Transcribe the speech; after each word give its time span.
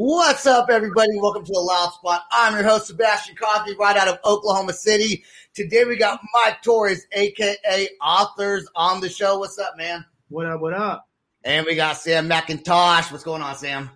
What's 0.00 0.46
up, 0.46 0.70
everybody? 0.70 1.18
Welcome 1.18 1.44
to 1.44 1.52
the 1.52 1.58
Loud 1.58 1.90
Spot. 1.90 2.22
I'm 2.30 2.54
your 2.54 2.62
host, 2.62 2.86
Sebastian 2.86 3.34
Coffee, 3.34 3.74
right 3.74 3.96
out 3.96 4.06
of 4.06 4.20
Oklahoma 4.24 4.72
City. 4.72 5.24
Today 5.54 5.84
we 5.86 5.96
got 5.96 6.20
Mike 6.32 6.62
Torres, 6.62 7.04
aka 7.10 7.88
ATHRS, 8.00 8.66
on 8.76 9.00
the 9.00 9.08
show. 9.08 9.40
What's 9.40 9.58
up, 9.58 9.76
man? 9.76 10.04
What 10.28 10.46
up? 10.46 10.60
What 10.60 10.72
up? 10.72 11.04
And 11.42 11.66
we 11.66 11.74
got 11.74 11.96
Sam 11.96 12.28
McIntosh. 12.28 13.10
What's 13.10 13.24
going 13.24 13.42
on, 13.42 13.56
Sam? 13.56 13.90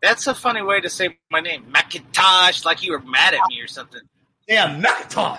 That's 0.00 0.26
a 0.28 0.34
funny 0.34 0.62
way 0.62 0.80
to 0.80 0.88
say 0.88 1.18
my 1.30 1.40
name, 1.40 1.66
McIntosh, 1.70 2.64
like 2.64 2.82
you 2.82 2.92
were 2.92 3.00
mad 3.00 3.34
at 3.34 3.40
me 3.50 3.60
or 3.60 3.66
something. 3.66 4.00
Yeah, 4.48 4.80
McIntosh. 4.80 5.36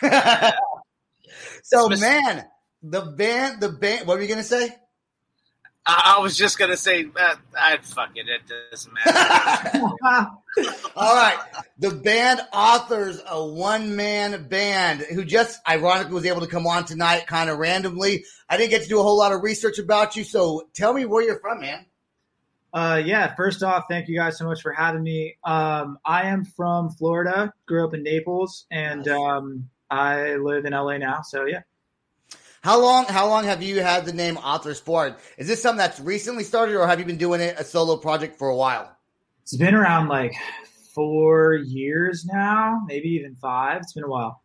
so, 1.62 1.90
man, 1.90 2.46
the 2.82 3.02
band, 3.02 3.60
the 3.60 3.68
band. 3.68 4.08
What 4.08 4.16
were 4.16 4.22
you 4.22 4.28
gonna 4.28 4.42
say? 4.42 4.74
I, 5.86 6.14
I 6.16 6.22
was 6.22 6.36
just 6.36 6.58
gonna 6.58 6.76
say, 6.76 7.06
uh, 7.16 7.34
I 7.58 7.78
fuck 7.78 8.10
it, 8.14 8.26
it 8.28 8.42
doesn't 8.70 8.92
matter. 8.94 9.78
All 10.96 11.14
right. 11.14 11.38
The 11.78 11.90
band 11.90 12.40
ATHRS 12.52 13.24
a 13.26 13.44
one 13.44 13.96
man 13.96 14.48
band 14.48 15.00
who 15.00 15.24
just 15.24 15.60
ironically 15.68 16.14
was 16.14 16.26
able 16.26 16.40
to 16.40 16.46
come 16.46 16.66
on 16.66 16.84
tonight 16.84 17.26
kind 17.26 17.50
of 17.50 17.58
randomly. 17.58 18.24
I 18.48 18.56
didn't 18.56 18.70
get 18.70 18.82
to 18.82 18.88
do 18.88 19.00
a 19.00 19.02
whole 19.02 19.18
lot 19.18 19.32
of 19.32 19.42
research 19.42 19.78
about 19.78 20.16
you, 20.16 20.24
so 20.24 20.68
tell 20.72 20.92
me 20.92 21.04
where 21.04 21.22
you're 21.22 21.40
from, 21.40 21.60
man. 21.60 21.86
Uh, 22.72 23.00
yeah. 23.04 23.34
First 23.34 23.62
off, 23.62 23.84
thank 23.88 24.08
you 24.08 24.16
guys 24.16 24.36
so 24.36 24.46
much 24.46 24.62
for 24.62 24.72
having 24.72 25.02
me. 25.02 25.36
Um, 25.44 25.98
I 26.04 26.24
am 26.24 26.44
from 26.44 26.90
Florida. 26.90 27.52
Grew 27.66 27.86
up 27.86 27.94
in 27.94 28.02
Naples, 28.02 28.66
and 28.70 29.06
um, 29.06 29.70
I 29.90 30.34
live 30.36 30.64
in 30.64 30.72
LA 30.72 30.98
now. 30.98 31.22
So 31.22 31.44
yeah. 31.44 31.62
How 32.64 32.80
long 32.80 33.04
how 33.04 33.28
long 33.28 33.44
have 33.44 33.62
you 33.62 33.82
had 33.82 34.06
the 34.06 34.12
name 34.14 34.36
ATHRS 34.36 34.80
for? 34.80 35.14
Is 35.36 35.46
this 35.46 35.60
something 35.60 35.76
that's 35.76 36.00
recently 36.00 36.44
started 36.44 36.76
or 36.76 36.86
have 36.86 36.98
you 36.98 37.04
been 37.04 37.18
doing 37.18 37.42
it 37.42 37.60
a 37.60 37.62
solo 37.62 37.98
project 37.98 38.38
for 38.38 38.48
a 38.48 38.56
while? 38.56 38.96
It's 39.42 39.54
been 39.54 39.74
around 39.74 40.08
like 40.08 40.32
four 40.94 41.56
years 41.56 42.24
now, 42.24 42.82
maybe 42.86 43.08
even 43.08 43.34
five. 43.34 43.82
It's 43.82 43.92
been 43.92 44.04
a 44.04 44.08
while. 44.08 44.42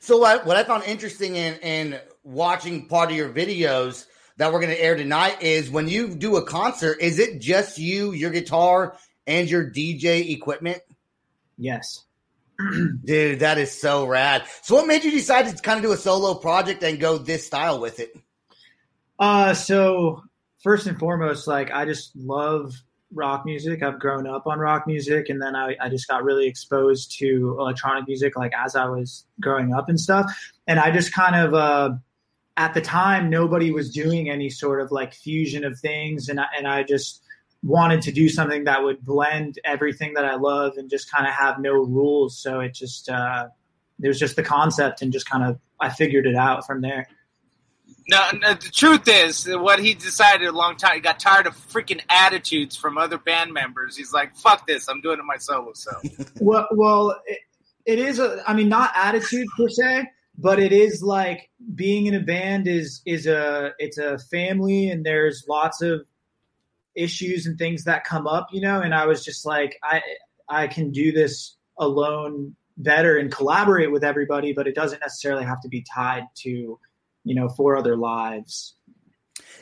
So 0.00 0.16
what, 0.16 0.46
what 0.46 0.56
I 0.56 0.64
found 0.64 0.84
interesting 0.84 1.36
in, 1.36 1.56
in 1.56 2.00
watching 2.24 2.88
part 2.88 3.10
of 3.10 3.16
your 3.18 3.28
videos 3.28 4.06
that 4.38 4.50
we're 4.50 4.60
going 4.60 4.74
to 4.74 4.82
air 4.82 4.96
tonight 4.96 5.42
is 5.42 5.70
when 5.70 5.90
you 5.90 6.14
do 6.14 6.36
a 6.36 6.42
concert, 6.42 6.96
is 6.98 7.18
it 7.18 7.42
just 7.42 7.76
you, 7.76 8.12
your 8.12 8.30
guitar, 8.30 8.96
and 9.26 9.50
your 9.50 9.70
DJ 9.70 10.30
equipment? 10.30 10.80
Yes. 11.58 12.06
Dude, 13.04 13.40
that 13.40 13.58
is 13.58 13.78
so 13.78 14.06
rad. 14.06 14.44
So 14.62 14.74
what 14.76 14.86
made 14.86 15.04
you 15.04 15.10
decide 15.10 15.48
to 15.48 15.62
kind 15.62 15.78
of 15.78 15.82
do 15.82 15.92
a 15.92 15.96
solo 15.96 16.34
project 16.34 16.82
and 16.82 17.00
go 17.00 17.18
this 17.18 17.46
style 17.46 17.80
with 17.80 18.00
it? 18.00 18.16
Uh, 19.18 19.54
so 19.54 20.22
first 20.62 20.86
and 20.86 20.98
foremost, 20.98 21.46
like 21.46 21.70
I 21.70 21.84
just 21.84 22.14
love 22.16 22.74
rock 23.14 23.44
music. 23.44 23.82
I've 23.82 23.98
grown 23.98 24.26
up 24.26 24.46
on 24.46 24.58
rock 24.58 24.86
music, 24.86 25.28
and 25.28 25.40
then 25.40 25.54
I, 25.54 25.76
I 25.80 25.88
just 25.88 26.08
got 26.08 26.24
really 26.24 26.46
exposed 26.46 27.18
to 27.18 27.56
electronic 27.58 28.06
music, 28.06 28.36
like 28.36 28.52
as 28.54 28.76
I 28.76 28.86
was 28.86 29.24
growing 29.40 29.74
up 29.74 29.88
and 29.88 30.00
stuff. 30.00 30.32
And 30.66 30.78
I 30.78 30.90
just 30.90 31.12
kind 31.12 31.36
of, 31.36 31.54
uh, 31.54 31.94
at 32.56 32.74
the 32.74 32.80
time, 32.80 33.30
nobody 33.30 33.70
was 33.70 33.92
doing 33.92 34.30
any 34.30 34.50
sort 34.50 34.80
of 34.80 34.92
like 34.92 35.14
fusion 35.14 35.64
of 35.64 35.78
things, 35.78 36.28
and 36.28 36.40
I, 36.40 36.46
and 36.56 36.66
I 36.66 36.82
just 36.82 37.21
wanted 37.62 38.02
to 38.02 38.12
do 38.12 38.28
something 38.28 38.64
that 38.64 38.82
would 38.82 39.04
blend 39.04 39.58
everything 39.64 40.14
that 40.14 40.24
I 40.24 40.34
love 40.34 40.76
and 40.76 40.90
just 40.90 41.10
kind 41.10 41.26
of 41.26 41.32
have 41.32 41.60
no 41.60 41.72
rules. 41.72 42.38
So 42.38 42.60
it 42.60 42.74
just 42.74 43.08
uh, 43.08 43.48
it 44.00 44.08
was 44.08 44.18
just 44.18 44.36
the 44.36 44.42
concept, 44.42 45.02
and 45.02 45.12
just 45.12 45.28
kind 45.28 45.44
of 45.44 45.58
I 45.80 45.90
figured 45.90 46.26
it 46.26 46.36
out 46.36 46.66
from 46.66 46.80
there. 46.80 47.06
no, 48.08 48.28
no, 48.40 48.54
the 48.54 48.70
truth 48.72 49.06
is, 49.06 49.48
what 49.48 49.78
he 49.78 49.94
decided 49.94 50.48
a 50.48 50.52
long 50.52 50.76
time, 50.76 50.94
he 50.94 51.00
got 51.00 51.20
tired 51.20 51.46
of 51.46 51.54
freaking 51.54 52.00
attitudes 52.08 52.76
from 52.76 52.98
other 52.98 53.16
band 53.16 53.52
members. 53.52 53.96
He's 53.96 54.12
like, 54.12 54.36
fuck 54.36 54.66
this, 54.66 54.88
I'm 54.88 55.00
doing 55.00 55.18
it 55.18 55.24
my 55.24 55.36
solo 55.36 55.72
self. 55.74 56.02
Well, 56.40 56.66
well, 56.72 57.20
it, 57.26 57.38
it 57.86 57.98
is. 57.98 58.18
A, 58.18 58.42
I 58.46 58.54
mean, 58.54 58.68
not 58.68 58.90
attitude 58.96 59.46
per 59.56 59.68
se, 59.68 60.08
but 60.36 60.58
it 60.58 60.72
is 60.72 61.02
like 61.02 61.50
being 61.74 62.06
in 62.06 62.14
a 62.14 62.20
band 62.20 62.66
is 62.66 63.02
is 63.06 63.26
a 63.26 63.72
it's 63.78 63.98
a 63.98 64.18
family, 64.18 64.88
and 64.88 65.06
there's 65.06 65.44
lots 65.48 65.80
of 65.82 66.04
issues 66.94 67.46
and 67.46 67.58
things 67.58 67.84
that 67.84 68.04
come 68.04 68.26
up, 68.26 68.48
you 68.52 68.60
know. 68.60 68.80
And 68.80 68.94
I 68.94 69.06
was 69.06 69.24
just 69.24 69.44
like, 69.44 69.78
I 69.82 70.02
I 70.48 70.66
can 70.66 70.90
do 70.90 71.12
this 71.12 71.56
alone 71.78 72.56
better 72.76 73.16
and 73.16 73.30
collaborate 73.30 73.90
with 73.90 74.04
everybody, 74.04 74.52
but 74.52 74.66
it 74.66 74.74
doesn't 74.74 75.00
necessarily 75.00 75.44
have 75.44 75.60
to 75.62 75.68
be 75.68 75.82
tied 75.82 76.24
to 76.36 76.78
you 77.24 77.34
know 77.34 77.48
four 77.48 77.76
other 77.76 77.96
lives. 77.96 78.74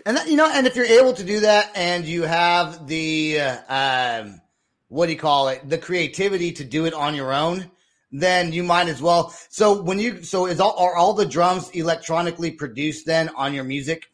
And 0.07 0.17
that, 0.17 0.29
you 0.29 0.37
know, 0.37 0.51
and 0.51 0.67
if 0.67 0.77
you're 0.77 0.87
able 0.87 1.13
to 1.13 1.25
do 1.25 1.41
that, 1.41 1.73
and 1.75 2.05
you 2.05 2.23
have 2.23 2.87
the 2.87 3.41
uh, 3.41 4.23
um, 4.23 4.41
what 4.89 5.07
do 5.07 5.13
you 5.13 5.19
call 5.19 5.49
it, 5.49 5.69
the 5.69 5.79
creativity 5.79 6.53
to 6.53 6.65
do 6.65 6.85
it 6.85 6.95
on 6.95 7.15
your 7.15 7.33
own, 7.33 7.71
then 8.13 8.53
you 8.53 8.63
might 8.63 8.89
as 8.89 9.01
well. 9.01 9.35
So 9.49 9.81
when 9.81 9.99
you, 9.99 10.23
so 10.23 10.47
is 10.47 10.61
all 10.61 10.77
are 10.79 10.97
all 10.97 11.15
the 11.15 11.27
drums 11.27 11.71
electronically 11.71 12.51
produced 12.51 13.07
then 13.07 13.29
on 13.31 13.55
your 13.55 13.65
music? 13.65 14.11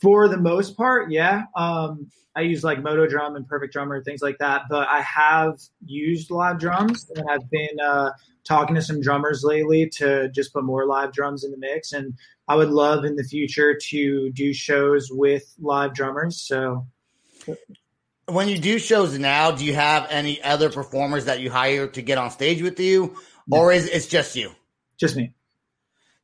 For 0.00 0.28
the 0.28 0.36
most 0.36 0.76
part, 0.76 1.10
yeah. 1.10 1.44
Um, 1.56 2.10
I 2.36 2.42
use 2.42 2.62
like 2.62 2.80
Moto 2.82 3.06
Drum 3.06 3.34
and 3.34 3.48
Perfect 3.48 3.72
Drummer, 3.72 4.02
things 4.02 4.22
like 4.22 4.38
that. 4.38 4.62
But 4.70 4.86
I 4.88 5.00
have 5.00 5.58
used 5.84 6.30
live 6.30 6.60
drums 6.60 7.10
and 7.16 7.28
I've 7.28 7.50
been 7.50 7.80
uh, 7.82 8.12
talking 8.44 8.76
to 8.76 8.82
some 8.82 9.00
drummers 9.00 9.42
lately 9.42 9.88
to 9.96 10.28
just 10.30 10.52
put 10.52 10.62
more 10.62 10.86
live 10.86 11.12
drums 11.12 11.42
in 11.42 11.50
the 11.50 11.58
mix. 11.58 11.92
And 11.92 12.14
I 12.46 12.54
would 12.54 12.70
love 12.70 13.04
in 13.04 13.16
the 13.16 13.24
future 13.24 13.76
to 13.90 14.30
do 14.30 14.52
shows 14.52 15.10
with 15.10 15.52
live 15.58 15.94
drummers. 15.94 16.40
So 16.40 16.86
When 18.26 18.48
you 18.48 18.58
do 18.58 18.78
shows 18.78 19.18
now, 19.18 19.50
do 19.50 19.64
you 19.64 19.74
have 19.74 20.06
any 20.10 20.40
other 20.42 20.70
performers 20.70 21.24
that 21.24 21.40
you 21.40 21.50
hire 21.50 21.88
to 21.88 22.02
get 22.02 22.18
on 22.18 22.30
stage 22.30 22.62
with 22.62 22.78
you, 22.78 23.16
or 23.50 23.72
is 23.72 23.88
it's 23.88 24.06
just 24.06 24.36
you? 24.36 24.52
just 24.98 25.16
me. 25.16 25.32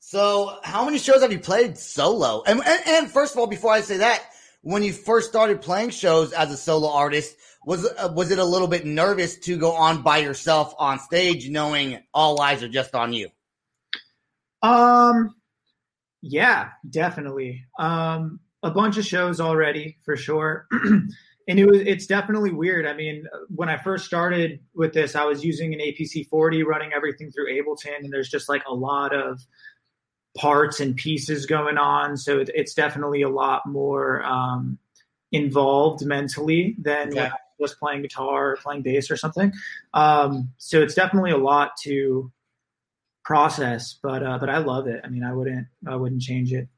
So, 0.07 0.59
how 0.63 0.85
many 0.85 0.99
shows 0.99 1.23
have 1.23 1.33
you 1.33 1.39
played 1.39 1.79
solo? 1.79 2.43
And, 2.47 2.61
and, 2.61 2.81
and 2.87 3.11
first 3.11 3.33
of 3.33 3.39
all, 3.39 3.47
before 3.47 3.73
I 3.73 3.81
say 3.81 3.97
that, 3.97 4.23
when 4.61 4.83
you 4.83 4.93
first 4.93 5.31
started 5.31 5.63
playing 5.63 5.91
shows 5.91 6.35
as 6.35 6.51
a 6.51 6.59
solo 6.59 6.91
artist, 6.91 7.35
was 7.65 7.87
uh, 7.87 8.13
was 8.15 8.31
it 8.31 8.39
a 8.39 8.45
little 8.45 8.69
bit 8.69 8.85
nervous 8.85 9.39
to 9.39 9.57
go 9.57 9.73
on 9.73 10.03
by 10.03 10.19
yourself 10.19 10.75
on 10.79 10.99
stage, 10.99 11.49
knowing 11.49 12.03
all 12.13 12.39
eyes 12.39 12.63
are 12.63 12.69
just 12.69 12.95
on 12.95 13.15
you? 13.15 13.31
Um, 14.63 15.35
yeah, 16.21 16.69
definitely. 16.91 17.65
Um, 17.79 18.41
a 18.63 18.71
bunch 18.71 18.99
of 18.99 19.07
shows 19.07 19.41
already 19.41 19.97
for 20.05 20.19
sure. 20.19 20.67
and 21.49 21.59
it 21.59 21.65
was 21.65 21.81
it's 21.81 22.07
definitely 22.07 22.53
weird. 22.53 22.87
I 22.87 22.93
mean, 22.93 23.25
when 23.49 23.71
I 23.71 23.79
first 23.79 24.05
started 24.05 24.61
with 24.75 24.93
this, 24.93 25.17
I 25.17 25.25
was 25.25 25.43
using 25.43 25.73
an 25.73 25.81
APC 25.81 26.29
40, 26.29 26.63
running 26.63 26.93
everything 26.95 27.31
through 27.31 27.51
Ableton, 27.55 28.01
and 28.01 28.13
there's 28.13 28.29
just 28.29 28.51
like 28.51 28.65
a 28.69 28.75
lot 28.75 29.15
of 29.15 29.41
parts 30.37 30.81
and 30.81 30.97
pieces 30.97 31.47
going 31.47 31.79
on. 31.79 32.17
So 32.17 32.41
it, 32.41 32.51
it's 32.55 32.75
definitely 32.75 33.23
a 33.23 33.29
lot 33.29 33.67
more 33.67 34.23
um, 34.25 34.79
involved 35.33 36.05
mentally 36.05 36.77
than 36.79 37.13
Yeah. 37.13 37.23
when 37.23 37.33
I 37.33 37.37
was 37.59 37.75
playing 37.75 38.03
guitar 38.03 38.53
or 38.53 38.57
playing 38.57 38.83
bass 38.83 39.11
or 39.11 39.17
something. 39.17 39.53
Um, 39.93 40.51
so 40.59 40.83
it's 40.83 40.95
definitely 40.95 41.31
a 41.31 41.39
lot 41.39 41.77
to 41.83 42.33
process, 43.25 43.99
but 44.03 44.23
uh, 44.23 44.39
but 44.39 44.51
I 44.51 44.59
love 44.59 44.87
it. 44.87 45.01
I 45.05 45.09
mean, 45.09 45.25
I 45.25 45.33
wouldn't 45.33 45.67
I 45.87 45.97
wouldn't 45.97 46.23
change 46.23 46.53
it. 46.53 46.69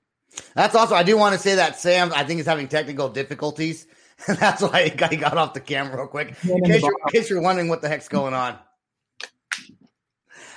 That's 0.54 0.74
also. 0.74 0.94
I 0.94 1.02
do 1.02 1.16
want 1.16 1.34
to 1.34 1.38
say 1.40 1.54
that 1.56 1.78
Sam, 1.78 2.12
I 2.14 2.24
think, 2.24 2.40
is 2.40 2.46
having 2.46 2.68
technical 2.68 3.08
difficulties. 3.08 3.86
That's 4.26 4.62
why 4.62 4.84
he 4.84 4.90
got, 4.90 5.10
he 5.10 5.16
got 5.16 5.36
off 5.36 5.54
the 5.54 5.60
camera 5.60 5.96
real 5.96 6.06
quick. 6.08 6.34
In 6.44 6.62
case, 6.64 6.82
you're, 6.82 6.92
in 6.92 7.12
case 7.12 7.30
you're 7.30 7.40
wondering 7.42 7.68
what 7.68 7.82
the 7.82 7.88
heck's 7.88 8.08
going 8.08 8.34
on, 8.34 8.58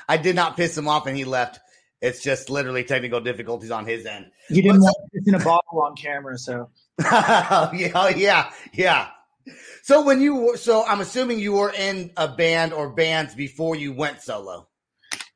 I 0.07 0.18
did 0.18 0.36
not 0.36 0.57
piss 0.57 0.78
him 0.78 0.88
off, 0.88 1.07
and 1.07 1.16
he 1.16 1.24
left. 1.25 1.60
It's 2.01 2.22
just 2.24 2.50
literally 2.50 2.84
technical 2.84 3.19
difficulties 3.19 3.72
on 3.72 3.86
his 3.86 4.06
end. 4.06 4.28
You 4.50 4.62
didn't 4.62 4.81
What's 4.81 4.96
want 4.96 5.10
it's 5.13 5.28
in 5.28 5.36
a 5.36 5.40
bottle 5.40 5.81
on 5.81 5.96
camera, 5.96 6.38
so 6.38 6.69
yeah, 7.01 8.10
yeah, 8.16 8.51
yeah. 8.74 9.07
So 9.84 10.04
when 10.06 10.22
you 10.22 10.36
were, 10.36 10.57
so 10.57 10.86
I'm 10.86 11.01
assuming 11.01 11.40
you 11.40 11.54
were 11.54 11.72
in 11.72 12.12
a 12.16 12.28
band 12.28 12.72
or 12.74 12.90
bands 12.90 13.36
before 13.36 13.75
you 13.75 13.92
went 13.94 14.22
solo. 14.22 14.68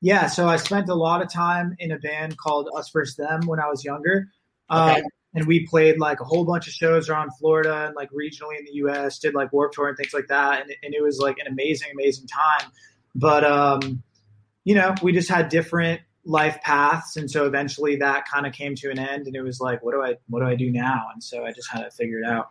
yeah. 0.01 0.27
So 0.27 0.47
I 0.47 0.57
spent 0.57 0.89
a 0.89 0.95
lot 0.95 1.21
of 1.21 1.31
time 1.31 1.75
in 1.79 1.91
a 1.91 1.97
band 1.97 2.37
called 2.37 2.69
Us 2.75 2.89
First 2.89 3.17
Them 3.17 3.41
when 3.45 3.59
I 3.59 3.67
was 3.67 3.83
younger. 3.83 4.29
Okay. 4.71 4.99
Um, 4.99 5.03
and 5.35 5.47
we 5.47 5.65
played 5.65 5.99
like 5.99 6.19
a 6.19 6.23
whole 6.23 6.45
bunch 6.45 6.67
of 6.67 6.73
shows 6.73 7.09
around 7.09 7.31
Florida 7.39 7.87
and 7.87 7.95
like 7.95 8.09
regionally 8.11 8.59
in 8.59 8.65
the 8.65 8.73
U.S. 8.73 9.17
Did 9.19 9.33
like 9.33 9.51
Warped 9.51 9.73
Tour 9.75 9.87
and 9.87 9.97
things 9.97 10.13
like 10.13 10.27
that, 10.27 10.61
and, 10.61 10.71
and 10.83 10.93
it 10.93 11.01
was 11.01 11.19
like 11.19 11.39
an 11.39 11.47
amazing, 11.47 11.89
amazing 11.91 12.27
time. 12.27 12.71
But 13.15 13.43
um, 13.43 14.03
you 14.63 14.75
know, 14.75 14.93
we 15.01 15.11
just 15.11 15.29
had 15.29 15.49
different 15.49 16.01
life 16.25 16.59
paths, 16.61 17.17
and 17.17 17.29
so 17.29 17.45
eventually 17.45 17.95
that 17.97 18.25
kind 18.27 18.45
of 18.45 18.53
came 18.53 18.75
to 18.75 18.89
an 18.89 18.99
end, 18.99 19.27
and 19.27 19.35
it 19.35 19.41
was 19.41 19.59
like, 19.59 19.83
what 19.83 19.93
do 19.93 20.01
I, 20.01 20.15
what 20.29 20.39
do 20.39 20.45
I 20.45 20.55
do 20.55 20.71
now? 20.71 21.07
And 21.13 21.23
so 21.23 21.45
I 21.45 21.51
just 21.51 21.69
had 21.69 21.83
to 21.83 21.91
figure 21.91 22.19
it 22.19 22.25
out. 22.25 22.49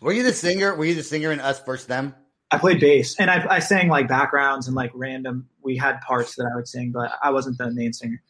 Were 0.00 0.12
you 0.12 0.22
the 0.22 0.32
singer? 0.32 0.74
Were 0.74 0.84
you 0.84 0.94
the 0.94 1.02
singer 1.02 1.32
in 1.32 1.40
Us 1.40 1.60
First 1.60 1.88
Them? 1.88 2.14
I 2.50 2.58
played 2.58 2.80
bass, 2.80 3.18
and 3.18 3.30
I, 3.30 3.44
I 3.48 3.58
sang 3.58 3.88
like 3.88 4.08
backgrounds 4.08 4.66
and 4.66 4.76
like 4.76 4.90
random. 4.94 5.48
We 5.62 5.76
had 5.76 6.00
parts 6.02 6.36
that 6.36 6.48
I 6.52 6.54
would 6.54 6.68
sing, 6.68 6.92
but 6.92 7.12
I 7.22 7.30
wasn't 7.30 7.58
the 7.58 7.70
main 7.70 7.92
singer. 7.92 8.22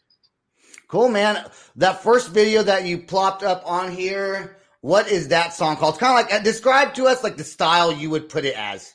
Cool, 0.88 1.08
man. 1.08 1.44
That 1.76 2.02
first 2.02 2.30
video 2.30 2.62
that 2.62 2.84
you 2.84 2.98
plopped 2.98 3.42
up 3.42 3.62
on 3.66 3.90
here, 3.90 4.58
what 4.80 5.08
is 5.08 5.28
that 5.28 5.52
song 5.54 5.76
called? 5.76 5.94
It's 5.94 6.00
kind 6.00 6.18
of 6.18 6.24
like 6.24 6.40
uh, 6.40 6.42
describe 6.42 6.94
to 6.94 7.06
us 7.06 7.24
like 7.24 7.36
the 7.36 7.44
style 7.44 7.92
you 7.92 8.10
would 8.10 8.28
put 8.28 8.44
it 8.44 8.56
as. 8.56 8.94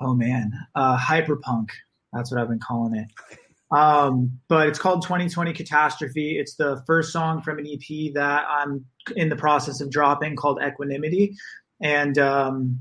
Oh 0.00 0.14
man, 0.14 0.52
uh, 0.74 0.98
hyperpunk. 0.98 1.68
That's 2.12 2.32
what 2.32 2.40
I've 2.40 2.48
been 2.48 2.58
calling 2.58 2.96
it. 2.96 3.38
Um, 3.72 4.40
but 4.48 4.68
it's 4.68 4.78
called 4.78 5.02
2020 5.02 5.52
Catastrophe. 5.54 6.38
It's 6.38 6.56
the 6.56 6.82
first 6.86 7.12
song 7.12 7.42
from 7.42 7.58
an 7.58 7.66
EP 7.66 8.12
that 8.14 8.44
I'm 8.48 8.84
in 9.16 9.30
the 9.30 9.36
process 9.36 9.80
of 9.80 9.90
dropping 9.90 10.36
called 10.36 10.60
Equanimity, 10.62 11.36
and 11.80 12.18
um, 12.18 12.80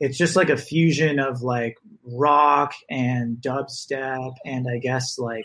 it's 0.00 0.16
just 0.16 0.36
like 0.36 0.48
a 0.48 0.56
fusion 0.56 1.18
of 1.18 1.42
like 1.42 1.76
rock 2.04 2.72
and 2.88 3.36
dubstep 3.36 4.34
and 4.46 4.66
I 4.68 4.78
guess 4.78 5.18
like 5.18 5.44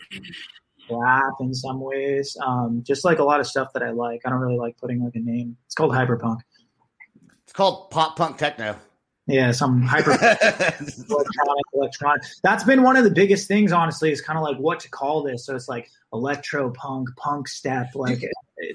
rap 0.90 1.34
in 1.40 1.54
some 1.54 1.80
ways. 1.80 2.36
Um, 2.44 2.82
just 2.84 3.04
like 3.04 3.18
a 3.18 3.24
lot 3.24 3.40
of 3.40 3.46
stuff 3.46 3.68
that 3.74 3.82
I 3.82 3.90
like. 3.90 4.22
I 4.24 4.30
don't 4.30 4.40
really 4.40 4.58
like 4.58 4.78
putting 4.78 5.04
like 5.04 5.14
a 5.14 5.20
name. 5.20 5.56
It's 5.66 5.74
called 5.74 5.92
hyperpunk. 5.92 6.38
It's 7.44 7.52
called 7.52 7.90
pop 7.90 8.16
punk 8.16 8.38
techno. 8.38 8.76
Yeah, 9.26 9.50
some 9.50 9.82
hyper 9.82 10.12
electronic, 10.12 11.64
electronic. 11.74 12.22
That's 12.44 12.62
been 12.62 12.82
one 12.82 12.96
of 12.96 13.02
the 13.02 13.10
biggest 13.10 13.48
things, 13.48 13.72
honestly, 13.72 14.12
is 14.12 14.20
kind 14.20 14.38
of 14.38 14.44
like 14.44 14.56
what 14.58 14.80
to 14.80 14.90
call 14.90 15.24
this. 15.24 15.46
So 15.46 15.56
it's 15.56 15.68
like 15.68 15.90
electro 16.12 16.70
punk, 16.70 17.08
punk 17.16 17.48
step, 17.48 17.88
like 17.94 18.22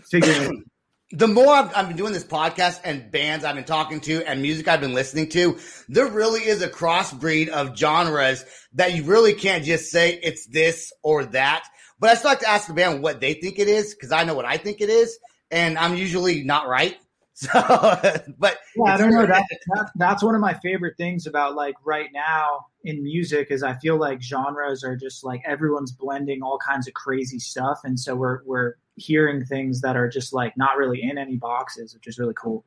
figuring. 0.09 0.65
the 1.11 1.27
more 1.27 1.53
I've, 1.53 1.75
I've 1.75 1.87
been 1.87 1.97
doing 1.97 2.13
this 2.13 2.23
podcast 2.23 2.81
and 2.83 3.11
bands 3.11 3.43
I've 3.45 3.55
been 3.55 3.63
talking 3.63 3.99
to 4.01 4.23
and 4.23 4.41
music 4.41 4.67
I've 4.67 4.81
been 4.81 4.93
listening 4.93 5.29
to, 5.29 5.57
there 5.89 6.07
really 6.07 6.41
is 6.41 6.61
a 6.61 6.69
crossbreed 6.69 7.49
of 7.49 7.77
genres 7.77 8.45
that 8.73 8.93
you 8.93 9.03
really 9.03 9.33
can't 9.33 9.63
just 9.63 9.89
say 9.89 10.19
it's 10.21 10.45
this 10.47 10.91
or 11.03 11.25
that. 11.25 11.65
But 11.99 12.09
I 12.09 12.15
still 12.15 12.31
like 12.31 12.39
to 12.39 12.49
ask 12.49 12.67
the 12.67 12.73
band 12.73 13.03
what 13.03 13.21
they 13.21 13.35
think 13.35 13.59
it 13.59 13.67
is 13.67 13.93
because 13.93 14.11
I 14.11 14.23
know 14.23 14.33
what 14.33 14.45
I 14.45 14.57
think 14.57 14.81
it 14.81 14.89
is, 14.89 15.17
and 15.49 15.77
I'm 15.77 15.95
usually 15.95 16.43
not 16.43 16.67
right. 16.67 16.97
So, 17.51 18.33
but 18.37 18.57
Yeah, 18.75 18.83
I 18.93 18.97
don't 18.97 19.11
know. 19.11 19.25
That, 19.25 19.45
that 19.73 19.91
that's 19.95 20.21
one 20.23 20.35
of 20.35 20.41
my 20.41 20.53
favorite 20.55 20.95
things 20.97 21.25
about 21.25 21.55
like 21.55 21.75
right 21.83 22.09
now 22.13 22.65
in 22.83 23.01
music 23.03 23.47
is 23.49 23.63
I 23.63 23.73
feel 23.75 23.97
like 23.97 24.21
genres 24.21 24.83
are 24.83 24.95
just 24.95 25.23
like 25.23 25.41
everyone's 25.45 25.91
blending 25.91 26.43
all 26.43 26.59
kinds 26.59 26.87
of 26.87 26.93
crazy 26.93 27.39
stuff, 27.39 27.79
and 27.83 27.99
so 27.99 28.15
we're 28.15 28.41
we're 28.45 28.75
hearing 28.95 29.43
things 29.45 29.81
that 29.81 29.95
are 29.95 30.07
just 30.07 30.33
like 30.33 30.55
not 30.55 30.77
really 30.77 31.01
in 31.01 31.17
any 31.17 31.35
boxes, 31.37 31.93
which 31.95 32.05
is 32.07 32.19
really 32.19 32.35
cool. 32.35 32.63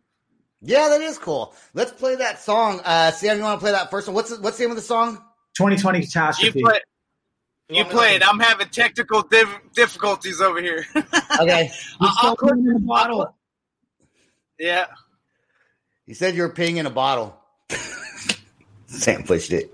yeah, 0.61 0.89
that 0.89 1.01
is 1.01 1.19
cool. 1.19 1.55
Let's 1.75 1.93
play 1.93 2.17
that 2.17 2.41
song. 2.41 2.81
Uh, 2.85 3.13
Sam, 3.13 3.37
you 3.39 3.45
want 3.45 3.61
to 3.61 3.63
play 3.63 3.71
that 3.73 3.91
first 3.93 4.09
one? 4.09 4.15
What's 4.17 4.31
the, 4.31 4.41
what's 4.43 4.57
the 4.59 4.65
name 4.65 4.71
of 4.71 4.77
the 4.77 4.83
song? 4.83 5.19
2020 5.57 5.99
You 6.01 6.05
catastrophe. 6.07 6.63
play. 6.63 6.81
You 7.69 7.85
played. 7.85 8.23
I'm 8.25 8.41
having 8.41 8.69
technical 8.71 9.23
diff- 9.23 9.61
difficulties 9.75 10.41
over 10.41 10.61
here. 10.61 10.85
Okay, 11.41 11.71
You're 12.01 12.11
I'll- 12.11 12.17
still 12.17 12.37
putting 12.37 12.65
it 12.67 12.71
in 12.71 12.77
a 12.77 12.79
bottle. 12.81 13.35
Yeah. 14.59 14.87
He 16.07 16.15
said 16.15 16.35
you're 16.35 16.51
peeing 16.51 16.77
in 16.77 16.87
a 16.87 16.91
bottle. 16.91 17.37
Sam 18.87 19.23
pushed 19.25 19.53
it. 19.53 19.73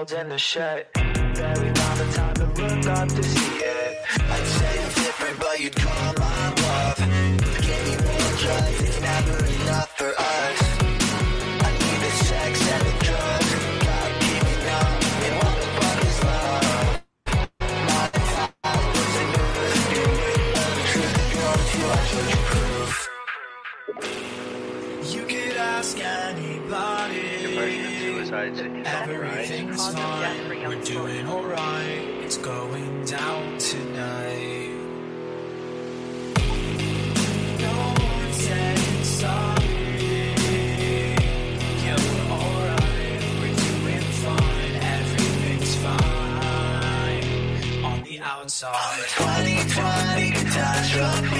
World's 0.00 0.12
in 0.14 0.28
the 0.30 0.38
shit. 0.38 0.90
Barely 0.94 1.74
found 1.74 2.00
the 2.00 2.12
time 2.14 2.34
to 2.34 2.46
look 2.46 2.86
up 2.86 3.08
to 3.08 3.22
see 3.22 3.56
it. 3.58 3.96
I'd 4.30 4.46
say 4.46 4.82
I'm 4.82 4.92
different, 5.04 5.40
but 5.40 5.60
you'd 5.60 5.76
call 5.76 6.14
my 6.14 6.52
bluff. 6.56 6.98
Give 6.98 7.82
me 7.86 7.94
more 8.06 8.32
drugs, 8.42 8.82
it's 8.82 9.00
never 9.02 9.44
enough 9.44 9.98
for 9.98 10.12
us. 10.18 10.39
You 25.02 25.24
could 25.24 25.56
ask 25.56 25.98
anybody. 25.98 27.56
Everything's 28.84 29.88
fine. 29.94 30.48
We're 30.68 30.84
doing 30.84 31.26
alright. 31.26 32.02
It's 32.24 32.36
going 32.36 33.04
down 33.06 33.58
tonight. 33.58 34.68
No 37.58 37.72
one 37.96 38.32
said 38.32 38.78
sorry. 39.02 40.34
Yeah, 41.82 41.96
we're 41.96 42.30
alright. 42.36 43.22
We're 43.40 43.56
doing 43.56 44.06
fine. 44.20 44.74
Everything's 44.98 45.74
fine 45.76 47.24
on 47.84 48.02
the 48.04 48.20
outside. 48.20 49.08
2020 49.16 50.30
catastrophe. 50.30 51.39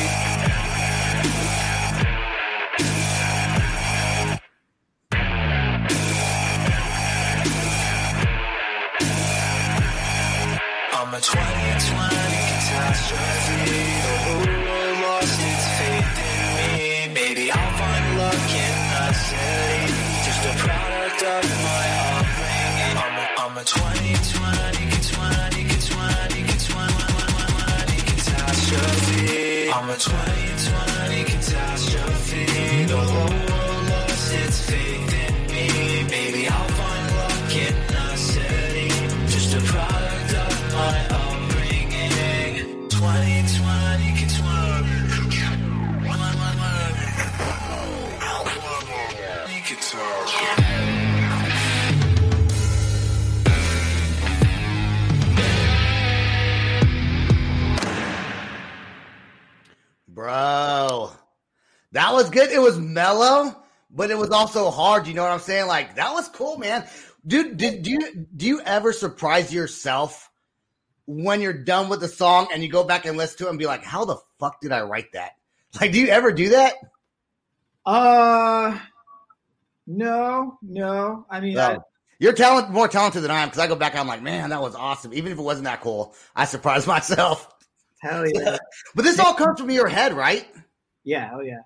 was 62.21 62.29
good. 62.29 62.51
It 62.51 62.61
was 62.61 62.77
mellow, 62.79 63.55
but 63.89 64.11
it 64.11 64.17
was 64.17 64.29
also 64.29 64.69
hard. 64.69 65.07
You 65.07 65.13
know 65.13 65.23
what 65.23 65.31
I'm 65.31 65.39
saying? 65.39 65.67
Like 65.67 65.95
that 65.95 66.13
was 66.13 66.27
cool, 66.29 66.57
man. 66.57 66.85
Dude, 67.25 67.57
did 67.57 67.83
do 67.83 67.91
you 67.91 68.27
do 68.35 68.45
you 68.45 68.61
ever 68.61 68.93
surprise 68.93 69.53
yourself 69.53 70.29
when 71.07 71.41
you're 71.41 71.53
done 71.53 71.89
with 71.89 71.99
the 71.99 72.07
song 72.07 72.47
and 72.53 72.63
you 72.63 72.69
go 72.69 72.83
back 72.83 73.05
and 73.05 73.17
listen 73.17 73.37
to 73.39 73.47
it 73.47 73.49
and 73.49 73.59
be 73.59 73.65
like, 73.65 73.83
"How 73.83 74.05
the 74.05 74.17
fuck 74.39 74.61
did 74.61 74.71
I 74.71 74.81
write 74.81 75.11
that?" 75.13 75.31
Like, 75.79 75.93
do 75.93 75.99
you 75.99 76.07
ever 76.07 76.31
do 76.33 76.49
that? 76.49 76.73
Uh, 77.85 78.77
no, 79.87 80.57
no. 80.61 81.25
I 81.29 81.39
mean, 81.39 81.57
I, 81.57 81.77
You're 82.19 82.33
talent 82.33 82.69
more 82.71 82.87
talented 82.87 83.23
than 83.23 83.31
I 83.31 83.41
am 83.41 83.47
because 83.49 83.61
I 83.61 83.67
go 83.67 83.75
back 83.75 83.93
and 83.93 84.01
I'm 84.01 84.07
like, 84.07 84.21
man, 84.21 84.49
that 84.49 84.61
was 84.61 84.75
awesome. 84.75 85.13
Even 85.13 85.31
if 85.31 85.39
it 85.39 85.41
wasn't 85.41 85.65
that 85.65 85.81
cool, 85.81 86.13
I 86.35 86.45
surprised 86.45 86.87
myself. 86.97 87.47
hell 87.99 88.25
yeah, 88.27 88.57
But 88.95 89.03
this 89.03 89.17
all 89.19 89.33
comes 89.33 89.59
from 89.59 89.69
your 89.69 89.87
head, 89.87 90.13
right? 90.13 90.45
yeah, 91.03 91.31
oh 91.33 91.41
yeah. 91.41 91.61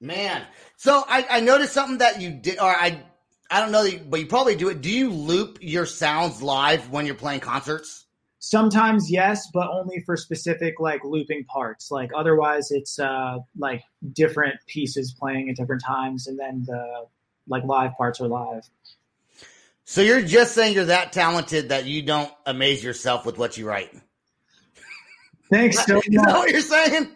Man, 0.00 0.42
so 0.76 1.02
I, 1.08 1.26
I 1.30 1.40
noticed 1.40 1.72
something 1.72 1.98
that 1.98 2.20
you 2.20 2.30
did, 2.30 2.58
or 2.58 2.68
I 2.68 3.02
I 3.50 3.60
don't 3.60 3.72
know, 3.72 3.82
you- 3.82 4.00
but 4.06 4.20
you 4.20 4.26
probably 4.26 4.56
do 4.56 4.68
it. 4.68 4.80
Do 4.80 4.90
you 4.90 5.10
loop 5.10 5.58
your 5.62 5.86
sounds 5.86 6.42
live 6.42 6.90
when 6.90 7.06
you're 7.06 7.14
playing 7.14 7.40
concerts? 7.40 8.04
Sometimes 8.38 9.10
yes, 9.10 9.48
but 9.54 9.68
only 9.70 10.02
for 10.04 10.16
specific 10.16 10.74
like 10.78 11.00
looping 11.02 11.44
parts. 11.46 11.90
Like 11.90 12.10
otherwise, 12.14 12.70
it's 12.70 12.98
uh 12.98 13.38
like 13.58 13.82
different 14.12 14.56
pieces 14.66 15.14
playing 15.18 15.48
at 15.48 15.56
different 15.56 15.82
times, 15.82 16.26
and 16.26 16.38
then 16.38 16.64
the 16.66 17.06
like 17.48 17.64
live 17.64 17.92
parts 17.96 18.20
are 18.20 18.28
live. 18.28 18.62
So 19.84 20.02
you're 20.02 20.22
just 20.22 20.54
saying 20.54 20.74
you're 20.74 20.86
that 20.86 21.12
talented 21.12 21.70
that 21.70 21.86
you 21.86 22.02
don't 22.02 22.30
amaze 22.44 22.84
yourself 22.84 23.24
with 23.24 23.38
what 23.38 23.56
you 23.56 23.66
write. 23.66 23.90
Thanks 25.50 25.84
so 25.86 25.98
Is 25.98 26.22
that 26.22 26.34
what 26.34 26.50
you're 26.50 26.60
saying? 26.60 27.08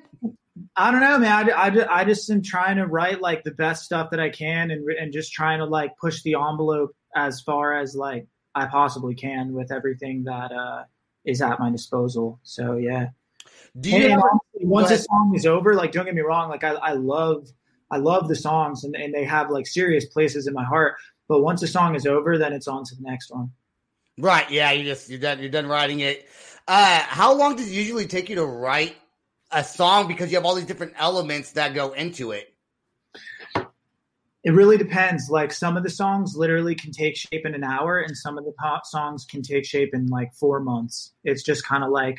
I 0.81 0.91
don't 0.91 1.01
know, 1.01 1.19
man. 1.19 1.51
I, 1.51 1.69
I, 1.69 2.01
I 2.01 2.05
just 2.07 2.31
am 2.31 2.43
trying 2.43 2.77
to 2.79 2.87
write 2.87 3.21
like 3.21 3.45
the 3.45 3.51
best 3.51 3.85
stuff 3.85 4.09
that 4.13 4.21
I 4.21 4.31
can, 4.31 4.71
and 4.71 4.89
and 4.89 5.13
just 5.13 5.31
trying 5.31 5.59
to 5.59 5.67
like 5.67 5.95
push 5.99 6.23
the 6.23 6.37
envelope 6.37 6.97
as 7.15 7.43
far 7.43 7.79
as 7.79 7.95
like 7.95 8.27
I 8.55 8.65
possibly 8.65 9.15
can 9.15 9.53
with 9.53 9.71
everything 9.71 10.25
that 10.25 10.53
uh 10.53 10.85
is 11.27 11.43
at 11.43 11.61
my 11.61 11.71
disposal. 11.71 12.41
So 12.45 12.77
yeah. 12.77 13.09
Do 13.79 13.91
you 13.91 14.09
ever, 14.09 14.23
honestly, 14.23 14.67
once 14.67 14.91
a 14.91 14.97
song 14.97 15.35
is 15.37 15.45
over, 15.45 15.75
like 15.75 15.93
don't 15.93 16.07
get 16.07 16.15
me 16.15 16.23
wrong, 16.23 16.49
like 16.49 16.65
I, 16.65 16.71
I 16.71 16.93
love 16.93 17.47
I 17.91 17.99
love 17.99 18.29
the 18.29 18.37
songs 18.37 18.83
and, 18.85 18.97
and 18.97 19.13
they 19.13 19.25
have 19.25 19.51
like 19.51 19.67
serious 19.67 20.07
places 20.07 20.47
in 20.47 20.55
my 20.55 20.65
heart. 20.65 20.95
But 21.29 21.43
once 21.43 21.63
a 21.63 21.67
song 21.67 21.95
is 21.95 22.07
over, 22.07 22.39
then 22.39 22.55
it's 22.55 22.67
on 22.67 22.85
to 22.85 22.95
the 22.95 23.03
next 23.03 23.31
one. 23.31 23.53
right? 24.17 24.51
Yeah, 24.51 24.73
you 24.73 24.85
just 24.85 25.11
you're 25.11 25.21
done. 25.21 25.41
You're 25.41 25.51
done 25.51 25.67
writing 25.67 26.01
it. 26.01 26.27
Uh, 26.67 27.01
how 27.01 27.35
long 27.35 27.57
does 27.57 27.69
it 27.69 27.75
usually 27.75 28.07
take 28.07 28.31
you 28.31 28.37
to 28.37 28.47
write 28.47 28.97
a 29.51 29.65
song? 29.65 30.09
Because 30.09 30.31
you 30.31 30.37
have 30.37 30.45
all 30.45 30.55
these 30.55 30.67
different 30.67 30.95
elements 30.99 31.53
that 31.53 31.75
go 31.75 31.93
into 31.93 32.33
it. 32.33 32.55
It 34.43 34.53
really 34.53 34.79
depends. 34.79 35.29
Like 35.29 35.53
some 35.53 35.77
of 35.77 35.83
the 35.83 35.91
songs 35.91 36.35
literally 36.35 36.75
can 36.75 36.93
take 36.93 37.17
shape 37.17 37.45
in 37.45 37.55
an 37.55 37.65
hour, 37.65 37.99
and 38.01 38.17
some 38.17 38.39
of 38.39 38.45
the 38.45 38.53
pop 38.53 38.87
songs 38.87 39.27
can 39.27 39.43
take 39.43 39.67
shape 39.67 39.95
in 39.95 40.07
like 40.07 40.33
four 40.35 40.61
months. 40.61 41.13
It's 41.25 41.43
just 41.43 41.67
kind 41.67 41.85
of 41.85 41.91
like 41.91 42.19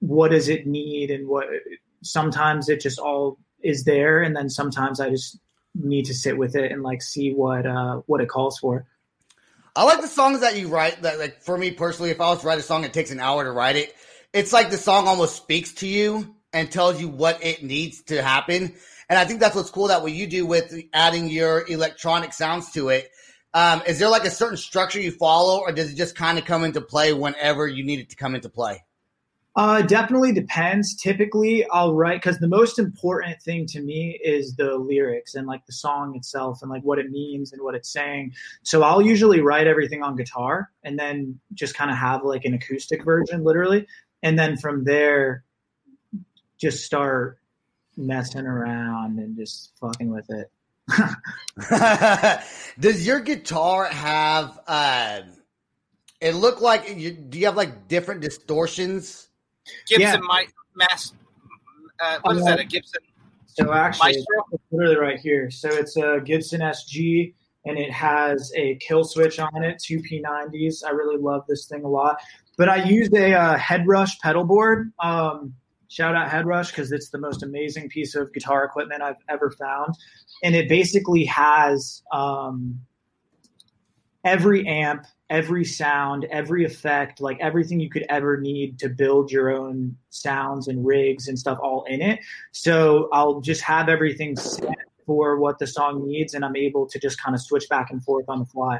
what 0.00 0.30
does 0.30 0.48
it 0.48 0.66
need, 0.66 1.10
and 1.10 1.28
what. 1.28 1.46
Sometimes 2.02 2.68
it 2.68 2.80
just 2.80 2.98
all 2.98 3.38
is 3.62 3.84
there, 3.84 4.22
and 4.22 4.34
then 4.34 4.48
sometimes 4.48 5.00
I 5.00 5.10
just 5.10 5.38
need 5.74 6.06
to 6.06 6.14
sit 6.14 6.36
with 6.36 6.56
it 6.56 6.72
and 6.72 6.82
like 6.82 7.02
see 7.02 7.32
what 7.32 7.64
uh 7.64 8.00
what 8.06 8.20
it 8.20 8.28
calls 8.28 8.58
for. 8.58 8.86
I 9.76 9.84
like 9.84 10.00
the 10.00 10.08
songs 10.08 10.40
that 10.40 10.58
you 10.58 10.68
write. 10.68 11.02
That 11.02 11.18
like 11.18 11.42
for 11.42 11.56
me 11.56 11.70
personally, 11.70 12.10
if 12.10 12.20
I 12.20 12.30
was 12.30 12.40
to 12.40 12.46
write 12.46 12.58
a 12.58 12.62
song, 12.62 12.84
it 12.84 12.92
takes 12.92 13.10
an 13.12 13.20
hour 13.20 13.44
to 13.44 13.52
write 13.52 13.76
it. 13.76 13.94
It's 14.32 14.52
like 14.52 14.70
the 14.70 14.78
song 14.78 15.08
almost 15.08 15.36
speaks 15.36 15.72
to 15.74 15.88
you 15.88 16.36
and 16.52 16.70
tells 16.70 17.00
you 17.00 17.08
what 17.08 17.44
it 17.44 17.64
needs 17.64 18.02
to 18.04 18.22
happen. 18.22 18.74
And 19.08 19.18
I 19.18 19.24
think 19.24 19.40
that's 19.40 19.56
what's 19.56 19.70
cool 19.70 19.88
that 19.88 20.02
what 20.02 20.12
you 20.12 20.28
do 20.28 20.46
with 20.46 20.72
adding 20.92 21.28
your 21.28 21.66
electronic 21.68 22.32
sounds 22.32 22.70
to 22.72 22.90
it. 22.90 23.10
Um, 23.52 23.82
is 23.88 23.98
there 23.98 24.08
like 24.08 24.24
a 24.24 24.30
certain 24.30 24.56
structure 24.56 25.00
you 25.00 25.10
follow, 25.10 25.60
or 25.60 25.72
does 25.72 25.92
it 25.92 25.96
just 25.96 26.14
kind 26.14 26.38
of 26.38 26.44
come 26.44 26.62
into 26.62 26.80
play 26.80 27.12
whenever 27.12 27.66
you 27.66 27.84
need 27.84 27.98
it 27.98 28.10
to 28.10 28.16
come 28.16 28.36
into 28.36 28.48
play? 28.48 28.84
Uh, 29.56 29.82
definitely 29.82 30.32
depends. 30.32 30.94
Typically, 30.94 31.66
I'll 31.68 31.94
write 31.96 32.22
because 32.22 32.38
the 32.38 32.46
most 32.46 32.78
important 32.78 33.42
thing 33.42 33.66
to 33.66 33.80
me 33.82 34.16
is 34.22 34.54
the 34.54 34.76
lyrics 34.76 35.34
and 35.34 35.48
like 35.48 35.66
the 35.66 35.72
song 35.72 36.14
itself 36.14 36.60
and 36.62 36.70
like 36.70 36.82
what 36.82 37.00
it 37.00 37.10
means 37.10 37.52
and 37.52 37.60
what 37.60 37.74
it's 37.74 37.92
saying. 37.92 38.32
So 38.62 38.84
I'll 38.84 39.02
usually 39.02 39.40
write 39.40 39.66
everything 39.66 40.04
on 40.04 40.14
guitar 40.14 40.70
and 40.84 40.96
then 40.96 41.40
just 41.52 41.74
kind 41.74 41.90
of 41.90 41.96
have 41.96 42.22
like 42.22 42.44
an 42.44 42.54
acoustic 42.54 43.04
version, 43.04 43.42
literally, 43.42 43.88
and 44.22 44.38
then 44.38 44.56
from 44.56 44.84
there, 44.84 45.44
just 46.60 46.84
start 46.84 47.38
messing 47.96 48.46
around 48.46 49.18
and 49.18 49.36
just 49.36 49.72
fucking 49.80 50.10
with 50.10 50.28
it. 50.30 50.50
does 52.80 53.06
your 53.06 53.20
guitar 53.20 53.86
have? 53.86 54.58
Um, 54.66 55.30
it 56.20 56.34
look 56.34 56.60
like 56.60 56.96
you, 56.96 57.12
do 57.12 57.38
you 57.38 57.46
have 57.46 57.56
like 57.56 57.88
different 57.88 58.20
distortions? 58.20 59.28
Gibson 59.88 60.20
Yeah. 60.20 60.26
might 60.26 60.48
mass. 60.74 61.12
Uh, 62.02 62.18
what 62.22 62.36
is 62.36 62.42
Uh, 62.42 62.46
that? 62.46 62.60
A 62.60 62.64
Gibson 62.64 63.00
So 63.46 63.72
actually, 63.72 64.14
Maestro? 64.16 64.44
it's 64.52 64.62
literally 64.70 64.96
right 64.96 65.18
here. 65.18 65.50
So 65.50 65.68
it's 65.68 65.96
a 65.96 66.20
Gibson 66.24 66.60
SG, 66.60 67.34
and 67.64 67.78
it 67.78 67.90
has 67.90 68.52
a 68.56 68.76
kill 68.76 69.04
switch 69.04 69.38
on 69.38 69.62
it, 69.62 69.82
two 69.82 70.00
P90s. 70.00 70.84
I 70.86 70.90
really 70.90 71.18
love 71.18 71.44
this 71.48 71.66
thing 71.66 71.84
a 71.84 71.88
lot. 71.88 72.18
But 72.56 72.68
I 72.68 72.84
used 72.84 73.14
a 73.14 73.34
uh, 73.34 73.58
Headrush 73.58 74.18
pedal 74.20 74.44
board. 74.44 74.92
Um, 74.98 75.54
shout 75.88 76.14
out 76.14 76.30
Headrush 76.30 76.70
because 76.70 76.92
it's 76.92 77.10
the 77.10 77.18
most 77.18 77.42
amazing 77.42 77.88
piece 77.88 78.14
of 78.14 78.32
guitar 78.32 78.64
equipment 78.64 79.02
I've 79.02 79.16
ever 79.28 79.50
found, 79.50 79.94
and 80.42 80.54
it 80.54 80.68
basically 80.68 81.24
has 81.24 82.02
um, 82.12 82.80
every 84.24 84.66
amp, 84.66 85.06
every 85.28 85.64
sound, 85.64 86.26
every 86.30 86.64
effect, 86.64 87.20
like 87.20 87.38
everything 87.40 87.80
you 87.80 87.90
could 87.90 88.04
ever 88.08 88.38
need 88.40 88.78
to 88.80 88.88
build 88.88 89.30
your 89.30 89.50
own 89.50 89.96
sounds 90.10 90.68
and 90.68 90.84
rigs 90.84 91.28
and 91.28 91.38
stuff 91.38 91.58
all 91.62 91.84
in 91.84 92.02
it. 92.02 92.20
So 92.52 93.08
I'll 93.12 93.40
just 93.40 93.62
have 93.62 93.88
everything 93.88 94.36
set 94.36 94.89
for 95.10 95.40
what 95.40 95.58
the 95.58 95.66
song 95.66 96.06
needs, 96.06 96.34
and 96.34 96.44
I'm 96.44 96.54
able 96.54 96.86
to 96.86 97.00
just 97.00 97.20
kind 97.20 97.34
of 97.34 97.42
switch 97.42 97.68
back 97.68 97.90
and 97.90 98.00
forth 98.00 98.26
on 98.28 98.38
the 98.38 98.44
fly. 98.44 98.78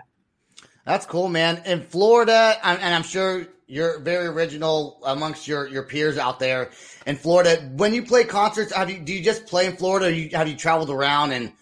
That's 0.85 1.05
cool, 1.05 1.29
man. 1.29 1.61
In 1.67 1.83
Florida, 1.83 2.55
and 2.63 2.81
and 2.81 2.95
I'm 2.95 3.03
sure 3.03 3.49
you're 3.67 3.99
very 3.99 4.29
original 4.29 5.01
amongst 5.05 5.49
your, 5.49 5.67
your 5.67 5.83
peers 5.83 6.19
out 6.19 6.39
there 6.39 6.71
in 7.05 7.17
Florida. 7.17 7.57
When 7.75 7.95
you 7.95 8.05
play 8.05 8.23
concerts, 8.23 8.73
have 8.73 8.89
you 8.91 9.01
do 9.01 9.13
you 9.13 9.25
just 9.25 9.47
play 9.47 9.67
in 9.67 9.77
Florida? 9.77 10.07
Or 10.07 10.11
you, 10.11 10.29
have 10.35 10.47
you 10.47 10.55
traveled 10.55 10.91
around 10.91 11.33
and 11.33 11.53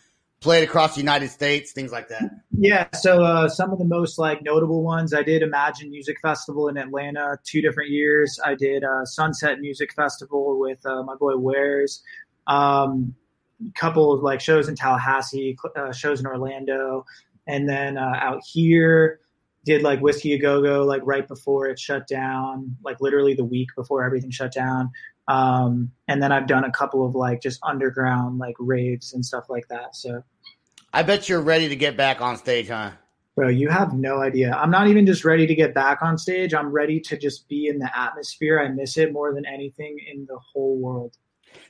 played 0.43 0.65
across 0.65 0.95
the 0.95 1.01
United 1.01 1.31
States, 1.31 1.73
things 1.73 1.91
like 1.91 2.09
that. 2.09 2.23
Yeah, 2.57 2.89
so 2.95 3.23
uh, 3.25 3.49
some 3.49 3.73
of 3.73 3.79
the 3.79 3.87
most 3.87 4.19
like 4.19 4.43
notable 4.43 4.83
ones, 4.83 5.15
I 5.15 5.23
did 5.23 5.43
Imagine 5.43 5.91
Music 5.91 6.19
Festival 6.21 6.69
in 6.69 6.77
Atlanta 6.77 7.39
two 7.45 7.61
different 7.63 7.91
years. 7.91 8.39
I 8.45 8.55
did 8.55 8.85
uh, 8.85 9.05
Sunset 9.05 9.61
Music 9.61 9.93
Festival 9.95 10.61
with 10.61 10.85
uh, 10.87 11.03
my 11.03 11.15
boy 11.17 11.37
Wares. 11.37 12.03
Um, 12.47 13.15
couple 13.75 14.13
of 14.13 14.23
like 14.23 14.41
shows 14.41 14.69
in 14.69 14.77
Tallahassee, 14.77 15.57
uh, 15.77 15.93
shows 15.93 16.21
in 16.21 16.27
Orlando, 16.27 17.05
and 17.47 17.69
then 17.69 17.97
uh, 17.97 18.15
out 18.17 18.41
here 18.45 19.21
did 19.65 19.83
like 19.83 20.01
Whiskey 20.01 20.33
a 20.35 20.39
Go 20.39 20.63
Go 20.63 20.85
like 20.85 21.03
right 21.05 21.27
before 21.27 21.67
it 21.67 21.79
shut 21.79 22.07
down, 22.07 22.77
like 22.85 23.01
literally 23.01 23.35
the 23.35 23.45
week 23.45 23.69
before 23.77 24.05
everything 24.05 24.31
shut 24.31 24.53
down. 24.53 24.91
Um, 25.27 25.91
and 26.07 26.23
then 26.23 26.33
I've 26.33 26.47
done 26.47 26.65
a 26.65 26.71
couple 26.71 27.05
of 27.05 27.15
like 27.15 27.43
just 27.43 27.61
underground 27.63 28.39
like 28.39 28.57
raves 28.59 29.13
and 29.13 29.25
stuff 29.25 29.51
like 29.51 29.69
that. 29.69 29.95
So, 29.95 30.23
I 30.93 31.03
bet 31.03 31.29
you're 31.29 31.43
ready 31.43 31.69
to 31.69 31.77
get 31.77 31.97
back 31.97 32.23
on 32.23 32.39
stage, 32.39 32.69
huh? 32.69 32.93
bro, 33.39 33.47
you 33.47 33.69
have 33.69 33.95
no 33.95 34.21
idea. 34.21 34.53
I'm 34.53 34.73
not 34.73 34.89
even 34.89 35.07
just 35.07 35.25
ready 35.25 35.47
to 35.47 35.55
get 35.55 35.73
back 35.73 36.03
on 36.03 36.19
stage. 36.19 36.53
I'm 36.53 36.73
ready 36.73 36.99
to 37.03 37.17
just 37.17 37.49
be 37.49 37.69
in 37.69 37.79
the 37.79 37.89
atmosphere. 37.97 38.59
I 38.59 38.67
miss 38.67 38.99
it 38.99 39.13
more 39.13 39.33
than 39.33 39.47
anything 39.47 39.97
in 40.13 40.27
the 40.27 40.41
whole 40.41 40.77
world. 40.77 41.17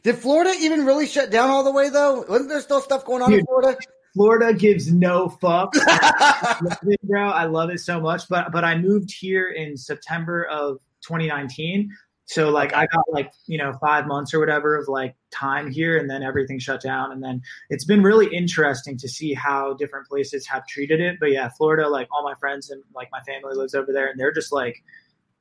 Did 0.03 0.17
Florida 0.17 0.53
even 0.59 0.85
really 0.85 1.07
shut 1.07 1.31
down 1.31 1.51
all 1.51 1.65
the 1.65 1.73
way 1.73 1.91
though? 1.91 2.25
Wasn't 2.29 2.49
there 2.49 2.61
still 2.61 2.81
stuff 2.81 3.05
going 3.05 3.23
on 3.23 3.33
in 3.33 3.45
Florida? 3.45 3.79
Florida 4.15 4.53
gives 4.53 4.93
no 4.93 5.29
fucks, 5.29 5.75
I 5.87 6.59
love 6.63 6.79
it, 6.83 7.01
bro. 7.03 7.29
I 7.29 7.45
love 7.45 7.71
it 7.71 7.79
so 7.79 8.01
much. 8.01 8.29
But 8.29 8.51
but 8.53 8.65
I 8.65 8.77
moved 8.77 9.13
here 9.13 9.51
in 9.51 9.77
September 9.77 10.45
of 10.45 10.79
2019, 11.03 11.91
so 12.25 12.51
like 12.51 12.75
I 12.75 12.87
got 12.87 13.05
like 13.11 13.33
you 13.47 13.59
know 13.59 13.73
five 13.81 14.07
months 14.07 14.35
or 14.35 14.41
whatever 14.41 14.77
of 14.77 14.89
like 14.89 15.15
time 15.31 15.71
here, 15.71 15.97
and 15.97 16.11
then 16.11 16.23
everything 16.23 16.59
shut 16.59 16.83
down, 16.83 17.13
and 17.13 17.23
then 17.23 17.41
it's 17.71 17.85
been 17.85 18.03
really 18.03 18.35
interesting 18.35 18.99
to 18.99 19.09
see 19.09 19.35
how 19.35 19.75
different 19.75 20.09
places 20.09 20.47
have 20.47 20.67
treated 20.67 21.01
it. 21.01 21.19
But 21.21 21.31
yeah, 21.31 21.49
Florida, 21.57 21.89
like 21.89 22.09
all 22.11 22.25
my 22.25 22.35
friends 22.35 22.71
and 22.71 22.83
like 22.95 23.09
my 23.13 23.21
family 23.21 23.55
lives 23.55 23.75
over 23.75 23.93
there, 23.93 24.09
and 24.09 24.19
they're 24.19 24.33
just 24.33 24.53
like. 24.53 24.83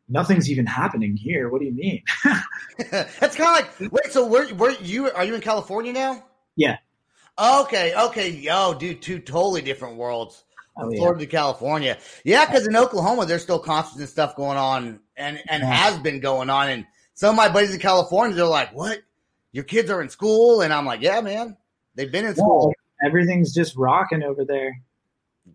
Nothing's 0.10 0.50
even 0.50 0.66
happening 0.66 1.16
here. 1.18 1.50
What 1.50 1.60
do 1.60 1.66
you 1.66 1.74
mean? 1.74 2.02
That's 2.92 3.36
kind 3.36 3.66
of 3.68 3.82
like 3.82 3.92
wait. 3.92 4.12
So 4.12 4.26
where 4.26 4.48
where 4.56 4.72
you 4.82 5.12
are 5.12 5.26
you 5.26 5.36
in 5.36 5.42
California 5.42 5.92
now? 5.92 6.24
Yeah. 6.56 6.78
Okay. 7.38 7.94
Okay. 7.96 8.30
Yo, 8.30 8.74
dude, 8.74 9.02
two 9.02 9.20
totally 9.20 9.62
different 9.62 9.98
worlds. 9.98 10.44
Oh, 10.80 10.90
yeah. 10.92 10.98
Florida 11.00 11.20
to 11.22 11.26
California. 11.26 11.98
Yeah, 12.24 12.46
because 12.46 12.68
in 12.68 12.76
Oklahoma 12.76 13.26
there's 13.26 13.42
still 13.42 13.60
concerts 13.60 13.98
and 14.00 14.08
stuff 14.08 14.36
going 14.36 14.58
on, 14.58 15.00
and 15.18 15.42
and 15.50 15.62
Yeah. 15.64 15.74
has 15.74 15.98
been 16.00 16.20
going 16.20 16.50
on. 16.50 16.70
And 16.70 16.86
some 17.16 17.32
of 17.32 17.36
my 17.36 17.50
buddies 17.50 17.74
in 17.74 17.80
California, 17.80 18.36
they're 18.36 18.46
like, 18.46 18.74
"What? 18.74 19.00
Your 19.52 19.64
kids 19.66 19.90
are 19.90 20.02
in 20.02 20.10
school?" 20.10 20.62
And 20.62 20.72
I'm 20.72 20.86
like, 20.86 21.02
"Yeah, 21.02 21.20
man, 21.22 21.58
they've 21.96 22.12
been 22.12 22.26
in 22.26 22.36
school." 22.36 22.74
Everything's 23.06 23.54
just 23.54 23.76
rocking 23.76 24.24
over 24.24 24.46
there. 24.46 24.80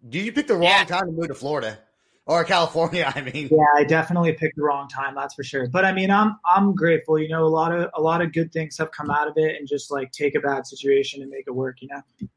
Did 0.09 0.25
you 0.27 0.33
pick 0.33 0.47
the 0.47 0.55
wrong 0.55 0.65
Yeah. 0.65 0.85
time 0.85 1.07
to 1.07 1.13
move 1.13 1.29
to 1.29 1.35
Florida 1.35 1.79
or 2.27 2.45
California? 2.45 3.13
I 3.15 3.21
mean, 3.21 3.49
Yeah, 3.51 3.65
I 3.77 3.85
definitely 3.85 4.33
picked 4.33 4.57
the 4.57 4.63
wrong 4.63 4.89
time, 4.89 5.15
that's 5.15 5.35
for 5.35 5.45
sure. 5.45 5.69
But 5.69 5.85
I 5.85 5.93
mean, 5.93 6.11
I'm 6.11 6.39
I'm 6.45 6.75
grateful. 6.75 7.19
You 7.19 7.29
know, 7.29 7.45
a 7.45 7.49
lot 7.49 7.75
of 7.75 7.91
a 7.95 8.01
lot 8.01 8.23
of 8.23 8.33
good 8.33 8.53
things 8.53 8.79
have 8.79 8.91
come 8.91 9.11
out 9.11 9.29
of 9.29 9.35
it, 9.37 9.57
and 9.59 9.69
just 9.69 9.91
like 9.91 10.13
take 10.13 10.35
a 10.35 10.41
bad 10.41 10.67
situation 10.67 11.23
and 11.23 11.31
make 11.31 11.45
it 11.47 11.55
work. 11.55 11.79
You 11.81 11.89
know. 11.89 12.29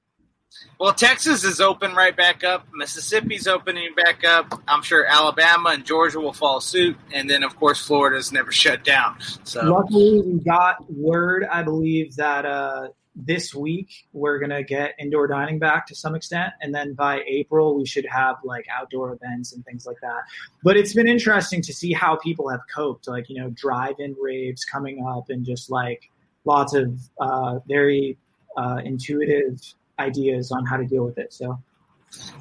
Well, 0.79 0.93
Texas 0.93 1.43
is 1.43 1.59
open 1.59 1.95
right 1.95 2.15
back 2.15 2.43
up. 2.43 2.67
Mississippi's 2.73 3.47
opening 3.47 3.93
back 3.93 4.23
up. 4.23 4.61
I'm 4.67 4.81
sure 4.81 5.05
Alabama 5.05 5.69
and 5.69 5.85
Georgia 5.85 6.19
will 6.19 6.33
follow 6.33 6.59
suit, 6.59 6.97
and 7.13 7.29
then 7.29 7.43
of 7.43 7.55
course 7.55 7.85
Florida's 7.85 8.31
never 8.31 8.51
shut 8.53 8.83
down. 8.83 9.17
So 9.43 9.63
Luckily, 9.63 10.21
we 10.21 10.39
got 10.39 10.77
word. 10.91 11.45
I 11.45 11.63
believe 11.63 12.15
that 12.15 12.45
uh, 12.45 12.87
this 13.15 13.55
week 13.55 14.07
we're 14.13 14.39
gonna 14.39 14.63
get 14.63 14.95
indoor 14.99 15.27
dining 15.27 15.57
back 15.57 15.87
to 15.87 15.95
some 15.95 16.15
extent, 16.15 16.53
and 16.61 16.73
then 16.75 16.93
by 16.93 17.21
April 17.27 17.75
we 17.75 17.85
should 17.85 18.05
have 18.05 18.37
like 18.43 18.65
outdoor 18.69 19.13
events 19.13 19.53
and 19.53 19.63
things 19.65 19.85
like 19.85 19.99
that. 20.01 20.23
But 20.63 20.77
it's 20.77 20.93
been 20.93 21.07
interesting 21.07 21.61
to 21.61 21.73
see 21.73 21.93
how 21.93 22.17
people 22.17 22.49
have 22.49 22.61
coped. 22.73 23.07
Like 23.07 23.29
you 23.29 23.41
know, 23.41 23.49
drive-in 23.51 24.15
raves 24.21 24.65
coming 24.65 25.05
up, 25.05 25.29
and 25.29 25.45
just 25.45 25.69
like 25.69 26.09
lots 26.43 26.73
of 26.73 26.99
uh, 27.19 27.59
very 27.67 28.17
uh, 28.57 28.81
intuitive 28.83 29.61
ideas 29.99 30.51
on 30.51 30.65
how 30.65 30.77
to 30.77 30.85
deal 30.85 31.05
with 31.05 31.17
it. 31.17 31.33
So. 31.33 31.59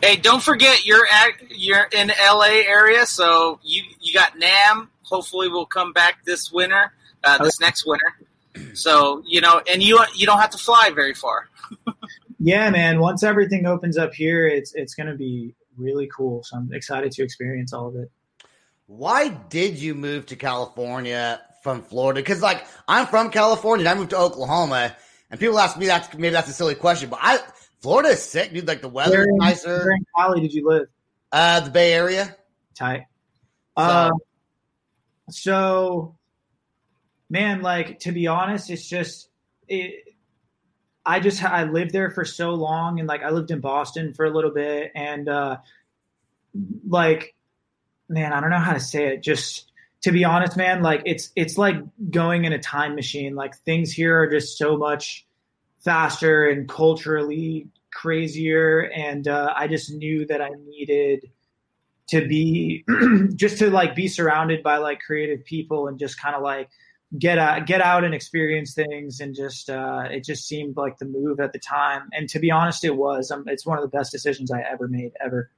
hey, 0.03 0.17
don't 0.17 0.43
forget 0.43 0.85
you're 0.85 1.07
at 1.07 1.33
you're 1.51 1.87
in 1.93 2.09
LA 2.09 2.63
area, 2.67 3.07
so 3.07 3.61
you 3.63 3.83
you 4.01 4.13
got 4.13 4.39
Nam. 4.39 4.91
Hopefully, 5.03 5.49
we'll 5.49 5.67
come 5.67 5.93
back 5.93 6.25
this 6.25 6.51
winter, 6.51 6.93
uh, 7.23 7.39
this 7.39 7.61
next 7.61 7.87
winter. 7.87 8.15
So 8.75 9.23
you 9.27 9.41
know, 9.41 9.61
and 9.71 9.83
you 9.83 10.01
you 10.15 10.27
don't 10.27 10.39
have 10.41 10.51
to 10.51 10.59
fly 10.59 10.91
very 10.95 11.15
far. 11.15 11.49
Yeah, 12.41 12.69
man. 12.69 12.99
Once 13.01 13.23
everything 13.23 13.65
opens 13.65 13.97
up 13.97 14.13
here, 14.13 14.47
it's 14.47 14.75
it's 14.75 14.95
going 14.95 15.07
to 15.07 15.15
be 15.15 15.55
really 15.79 16.11
cool. 16.15 16.43
So 16.45 16.59
I'm 16.59 16.71
excited 16.75 17.11
to 17.13 17.23
experience 17.23 17.73
all 17.73 17.89
of 17.89 17.97
it. 17.97 18.11
why 18.87 19.29
did 19.29 19.79
you 19.79 19.95
move 19.95 20.27
to 20.27 20.37
California 20.37 21.41
from 21.63 21.83
Florida? 21.83 22.21
Because 22.21 22.43
like 22.43 22.67
I'm 22.87 23.07
from 23.07 23.31
California, 23.31 23.87
and 23.87 23.89
I 23.89 23.99
moved 23.99 24.11
to 24.11 24.19
Oklahoma, 24.19 24.95
and 25.31 25.41
people 25.41 25.59
ask 25.59 25.79
me 25.79 25.87
that 25.87 26.13
maybe 26.19 26.33
that's 26.33 26.49
a 26.51 26.53
silly 26.53 26.75
question, 26.75 27.09
but 27.09 27.21
I 27.23 27.39
Florida 27.81 28.11
is 28.11 28.23
sick, 28.23 28.53
dude. 28.53 28.69
Like 28.69 28.83
the 28.83 28.89
Where 28.89 29.07
weather's 29.07 29.27
in, 29.27 29.37
nicer. 29.39 29.79
where 29.79 29.93
in 29.93 30.05
Cali 30.15 30.41
did 30.43 30.53
you 30.53 30.69
live? 30.69 30.89
Uh, 31.33 31.61
the 31.61 31.71
Bay 31.71 31.95
Area. 31.95 32.37
Tight. 32.75 33.05
Uh, 33.75 34.11
so, 35.31 36.17
man, 37.29 37.63
like 37.63 38.01
to 38.01 38.13
be 38.13 38.27
honest, 38.27 38.71
it's 38.71 38.89
just 38.89 39.29
it. 39.69 40.05
I 41.07 41.21
just 41.21 41.45
I 41.45 41.65
lived 41.65 41.93
there 41.93 42.11
for 42.11 42.25
so 42.25 42.51
long, 42.55 42.99
and 42.99 43.09
like 43.09 43.23
I 43.23 43.31
lived 43.31 43.51
in 43.51 43.61
Boston 43.61 44.15
for 44.15 44.25
a 44.25 44.31
little 44.31 44.51
bit, 44.51 44.93
and 44.95 45.29
uh, 45.29 45.59
like, 46.87 47.35
man, 48.09 48.33
I 48.33 48.41
don't 48.41 48.51
know 48.51 48.59
how 48.59 48.73
to 48.73 48.81
say 48.81 49.09
it. 49.09 49.23
Just 49.23 49.71
to 50.03 50.13
be 50.13 50.25
honest, 50.25 50.57
man, 50.57 50.83
like 50.83 51.03
it's 51.05 51.31
it's 51.37 51.59
like 51.59 51.77
going 52.11 52.45
in 52.45 52.53
a 52.53 52.59
time 52.59 52.95
machine. 52.95 53.35
Like 53.35 53.57
things 53.59 53.93
here 53.93 54.21
are 54.21 54.31
just 54.31 54.57
so 54.57 54.77
much 54.77 55.27
faster 55.81 56.49
and 56.49 56.69
culturally 56.69 57.69
crazier, 57.93 58.81
and 58.81 59.29
uh, 59.29 59.53
I 59.55 59.69
just 59.69 59.93
knew 59.93 60.27
that 60.27 60.41
I 60.41 60.51
needed 60.67 61.31
to 62.09 62.27
be 62.27 62.85
just 63.35 63.59
to 63.59 63.71
like 63.71 63.95
be 63.95 64.09
surrounded 64.09 64.63
by 64.63 64.77
like 64.77 65.01
creative 65.01 65.45
people 65.45 65.89
and 65.89 65.99
just 65.99 66.21
kind 66.21 66.35
of 66.35 66.43
like 66.43 66.69
get 67.19 67.39
out 67.39 67.67
get 67.67 67.81
out 67.81 68.05
and 68.05 68.15
experience 68.15 68.75
things 68.75 69.21
and 69.21 69.35
just 69.35 69.71
uh 69.71 70.03
it 70.11 70.25
just 70.25 70.47
seemed 70.47 70.77
like 70.77 70.99
the 70.99 71.05
move 71.05 71.39
at 71.39 71.53
the 71.53 71.59
time 71.59 72.09
and 72.13 72.29
to 72.29 72.39
be 72.39 72.51
honest 72.51 72.85
it 72.85 72.97
was 72.97 73.31
um, 73.31 73.45
it's 73.47 73.65
one 73.65 73.79
of 73.79 73.83
the 73.83 73.97
best 73.97 74.11
decisions 74.11 74.51
i 74.51 74.61
ever 74.61 74.89
made 74.89 75.13
ever 75.25 75.51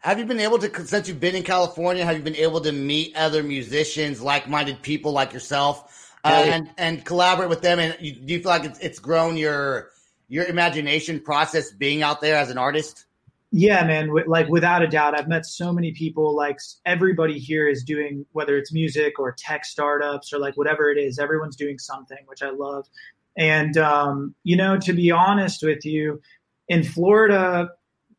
Have 0.00 0.18
you 0.18 0.24
been 0.24 0.40
able 0.40 0.58
to, 0.58 0.86
since 0.86 1.08
you've 1.08 1.20
been 1.20 1.36
in 1.36 1.42
California, 1.42 2.04
have 2.04 2.16
you 2.16 2.22
been 2.22 2.36
able 2.36 2.60
to 2.62 2.72
meet 2.72 3.14
other 3.16 3.42
musicians, 3.42 4.20
like-minded 4.20 4.80
people 4.82 5.12
like 5.12 5.32
yourself, 5.32 6.10
uh, 6.24 6.42
and 6.46 6.70
and 6.78 7.04
collaborate 7.04 7.50
with 7.50 7.60
them? 7.60 7.78
And 7.78 7.96
you, 8.00 8.12
do 8.12 8.32
you 8.32 8.40
feel 8.40 8.50
like 8.50 8.64
it's, 8.64 8.78
it's 8.80 8.98
grown 8.98 9.36
your 9.36 9.90
your 10.28 10.46
imagination 10.46 11.20
process 11.20 11.70
being 11.70 12.02
out 12.02 12.20
there 12.20 12.36
as 12.36 12.50
an 12.50 12.58
artist? 12.58 13.04
Yeah, 13.56 13.86
man. 13.86 14.08
W- 14.08 14.28
like 14.28 14.48
without 14.48 14.82
a 14.82 14.88
doubt, 14.88 15.16
I've 15.16 15.28
met 15.28 15.46
so 15.46 15.72
many 15.72 15.92
people. 15.92 16.34
Like 16.34 16.58
everybody 16.84 17.38
here 17.38 17.68
is 17.68 17.84
doing, 17.84 18.26
whether 18.32 18.58
it's 18.58 18.72
music 18.72 19.20
or 19.20 19.32
tech 19.38 19.64
startups 19.64 20.32
or 20.32 20.40
like 20.40 20.56
whatever 20.56 20.90
it 20.90 20.98
is, 20.98 21.20
everyone's 21.20 21.54
doing 21.54 21.78
something, 21.78 22.18
which 22.26 22.42
I 22.42 22.50
love. 22.50 22.88
And 23.38 23.76
um, 23.76 24.34
you 24.42 24.56
know, 24.56 24.76
to 24.78 24.92
be 24.92 25.12
honest 25.12 25.62
with 25.62 25.84
you, 25.84 26.20
in 26.66 26.82
Florida, 26.82 27.68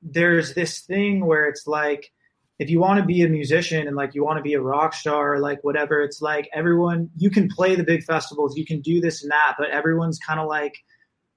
there's 0.02 0.54
this 0.54 0.80
thing 0.80 1.26
where 1.26 1.50
it's 1.50 1.68
like, 1.68 2.14
if 2.58 2.70
you 2.70 2.80
want 2.80 3.02
to 3.02 3.06
be 3.06 3.22
a 3.22 3.28
musician 3.28 3.88
and 3.88 3.98
like 3.98 4.16
you 4.16 4.24
want 4.24 4.38
to 4.38 4.42
be 4.44 4.54
a 4.54 4.62
rock 4.62 4.94
star 4.94 5.34
or 5.34 5.40
like 5.40 5.62
whatever, 5.66 6.02
it's 6.02 6.22
like 6.22 6.50
everyone 6.54 7.10
you 7.18 7.30
can 7.30 7.50
play 7.50 7.76
the 7.76 7.84
big 7.84 8.06
festivals, 8.06 8.56
you 8.56 8.66
can 8.66 8.80
do 8.80 9.02
this 9.02 9.22
and 9.22 9.34
that, 9.34 9.56
but 9.60 9.70
everyone's 9.70 10.18
kind 10.18 10.40
of 10.40 10.48
like, 10.48 10.78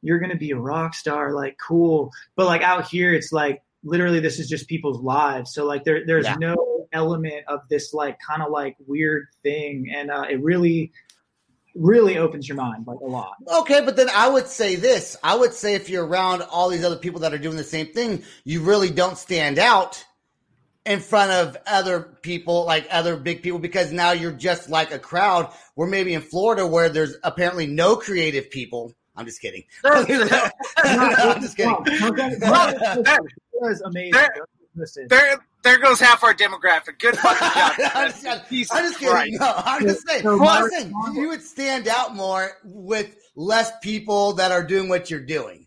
you're 0.03 0.21
gonna 0.21 0.37
be 0.37 0.53
a 0.53 0.57
rock 0.57 0.95
star, 0.95 1.33
like 1.33 1.59
cool. 1.59 2.13
But 2.37 2.47
like 2.47 2.63
out 2.63 2.87
here, 2.87 3.13
it's 3.13 3.33
like 3.33 3.61
literally 3.85 4.21
this 4.21 4.39
is 4.39 4.49
just 4.49 4.69
people's 4.69 5.01
lives 5.03 5.53
so 5.55 5.65
like 5.65 5.85
there 5.85 6.05
there's 6.07 6.25
Yeah. 6.27 6.37
no 6.41 6.87
element 6.93 7.45
of 7.49 7.61
this 7.71 7.93
like 7.95 8.17
kind 8.27 8.43
of 8.43 8.51
like 8.51 8.77
weird 8.87 9.27
thing 9.43 9.91
and 9.95 10.11
uh 10.11 10.25
it 10.29 10.43
really 10.43 10.91
really 11.75 12.19
opens 12.19 12.49
your 12.49 12.57
mind 12.57 12.85
like 12.87 12.99
a 13.01 13.05
lot 13.07 13.35
Okay, 13.61 13.81
but 13.85 13.95
then 13.95 14.09
I 14.13 14.29
would 14.29 14.49
say 14.49 14.75
this. 14.75 15.17
I 15.23 15.37
would 15.37 15.53
say 15.55 15.75
if 15.75 15.89
you're 15.89 16.05
around 16.05 16.43
all 16.43 16.69
these 16.71 16.85
other 16.85 16.97
people 16.97 17.21
that 17.21 17.33
are 17.33 17.39
doing 17.39 17.57
the 17.57 17.63
same 17.63 17.87
thing, 17.89 18.25
you 18.45 18.63
really 18.63 18.91
don't 18.91 19.17
stand 19.17 19.59
out 19.61 20.05
in 20.87 20.99
front 20.99 21.31
of 21.31 21.57
other 21.67 22.01
people, 22.23 22.65
like 22.65 22.89
other 22.91 23.17
big 23.17 23.43
people, 23.43 23.61
because 23.61 23.93
now 23.93 24.11
you're 24.13 24.33
just 24.33 24.69
like 24.71 24.91
a 24.91 24.99
crowd. 24.99 25.53
We're 25.77 25.87
maybe 25.87 26.15
in 26.15 26.23
Florida, 26.23 26.67
where 26.67 26.89
there's 26.89 27.15
apparently 27.23 27.67
no 27.69 27.95
creative 27.95 28.51
people. 28.51 28.95
I'm 29.15 29.27
just 29.27 29.41
kidding. 29.41 29.65
I'm 29.85 31.41
just 31.41 31.57
kidding. 31.57 31.75
Was 33.61 33.81
amazing 33.83 34.13
There- 34.13 34.35
Listen, 34.77 35.07
There, 35.09 35.39
there 35.65 35.79
goes 35.81 35.99
half 35.99 36.23
our 36.23 36.33
demographic. 36.33 37.01
Good 37.01 37.19
fucking 37.19 37.39
job. 37.81 37.91
I'm 37.95 38.13
just, 38.13 38.49
Jesus 38.49 38.71
I'm 38.77 38.85
just 38.85 38.99
kidding. 39.01 39.13
Christ. 39.13 39.41
No, 39.41 39.53
I'm 39.57 39.83
just 39.83 40.07
saying. 40.07 40.23
So 40.23 40.39
Well, 40.39 40.49
I'm 40.51 40.61
Mark- 40.61 40.71
saying 40.73 40.93
you 41.15 41.29
would 41.31 41.43
stand 41.43 41.89
out 41.89 42.15
more 42.15 42.53
with 42.63 43.17
less 43.35 43.73
people 43.83 44.35
that 44.35 44.53
are 44.53 44.63
doing 44.63 44.89
what 44.89 45.11
you're 45.11 45.19
doing. 45.25 45.67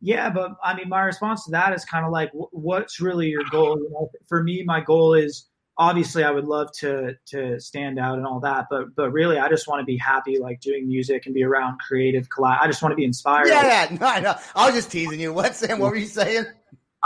Yeah, 0.00 0.30
but 0.30 0.52
I 0.64 0.74
mean, 0.74 0.88
my 0.88 1.02
response 1.02 1.44
to 1.46 1.50
that 1.50 1.74
is 1.74 1.84
kind 1.84 2.06
of 2.06 2.12
like, 2.12 2.30
what's 2.32 2.98
really 3.00 3.26
your 3.26 3.42
goal? 3.50 3.76
You 3.78 3.90
know, 3.90 4.08
for 4.26 4.42
me, 4.42 4.62
my 4.64 4.80
goal 4.80 5.12
is 5.12 5.48
obviously 5.76 6.24
I 6.24 6.30
would 6.30 6.44
love 6.46 6.68
to 6.80 7.14
to 7.26 7.60
stand 7.60 7.98
out 7.98 8.16
and 8.16 8.26
all 8.26 8.40
that, 8.40 8.66
but 8.70 8.94
but 8.96 9.10
really, 9.10 9.38
I 9.38 9.48
just 9.50 9.68
want 9.68 9.80
to 9.80 9.84
be 9.84 9.98
happy, 9.98 10.38
like 10.38 10.60
doing 10.60 10.86
music 10.88 11.26
and 11.26 11.34
be 11.34 11.42
around 11.44 11.78
creative 11.86 12.28
collab. 12.30 12.58
I 12.60 12.66
just 12.68 12.80
want 12.82 12.92
to 12.92 12.96
be 12.96 13.04
inspired. 13.04 13.48
Yeah, 13.48 13.86
yeah. 13.90 13.96
No, 13.98 14.06
I 14.06 14.20
know. 14.20 14.34
I 14.54 14.66
was 14.66 14.74
just 14.74 14.90
teasing 14.90 15.20
you. 15.20 15.32
What, 15.34 15.54
Sam? 15.54 15.78
What 15.78 15.90
were 15.90 15.96
you 15.96 16.06
saying? 16.06 16.44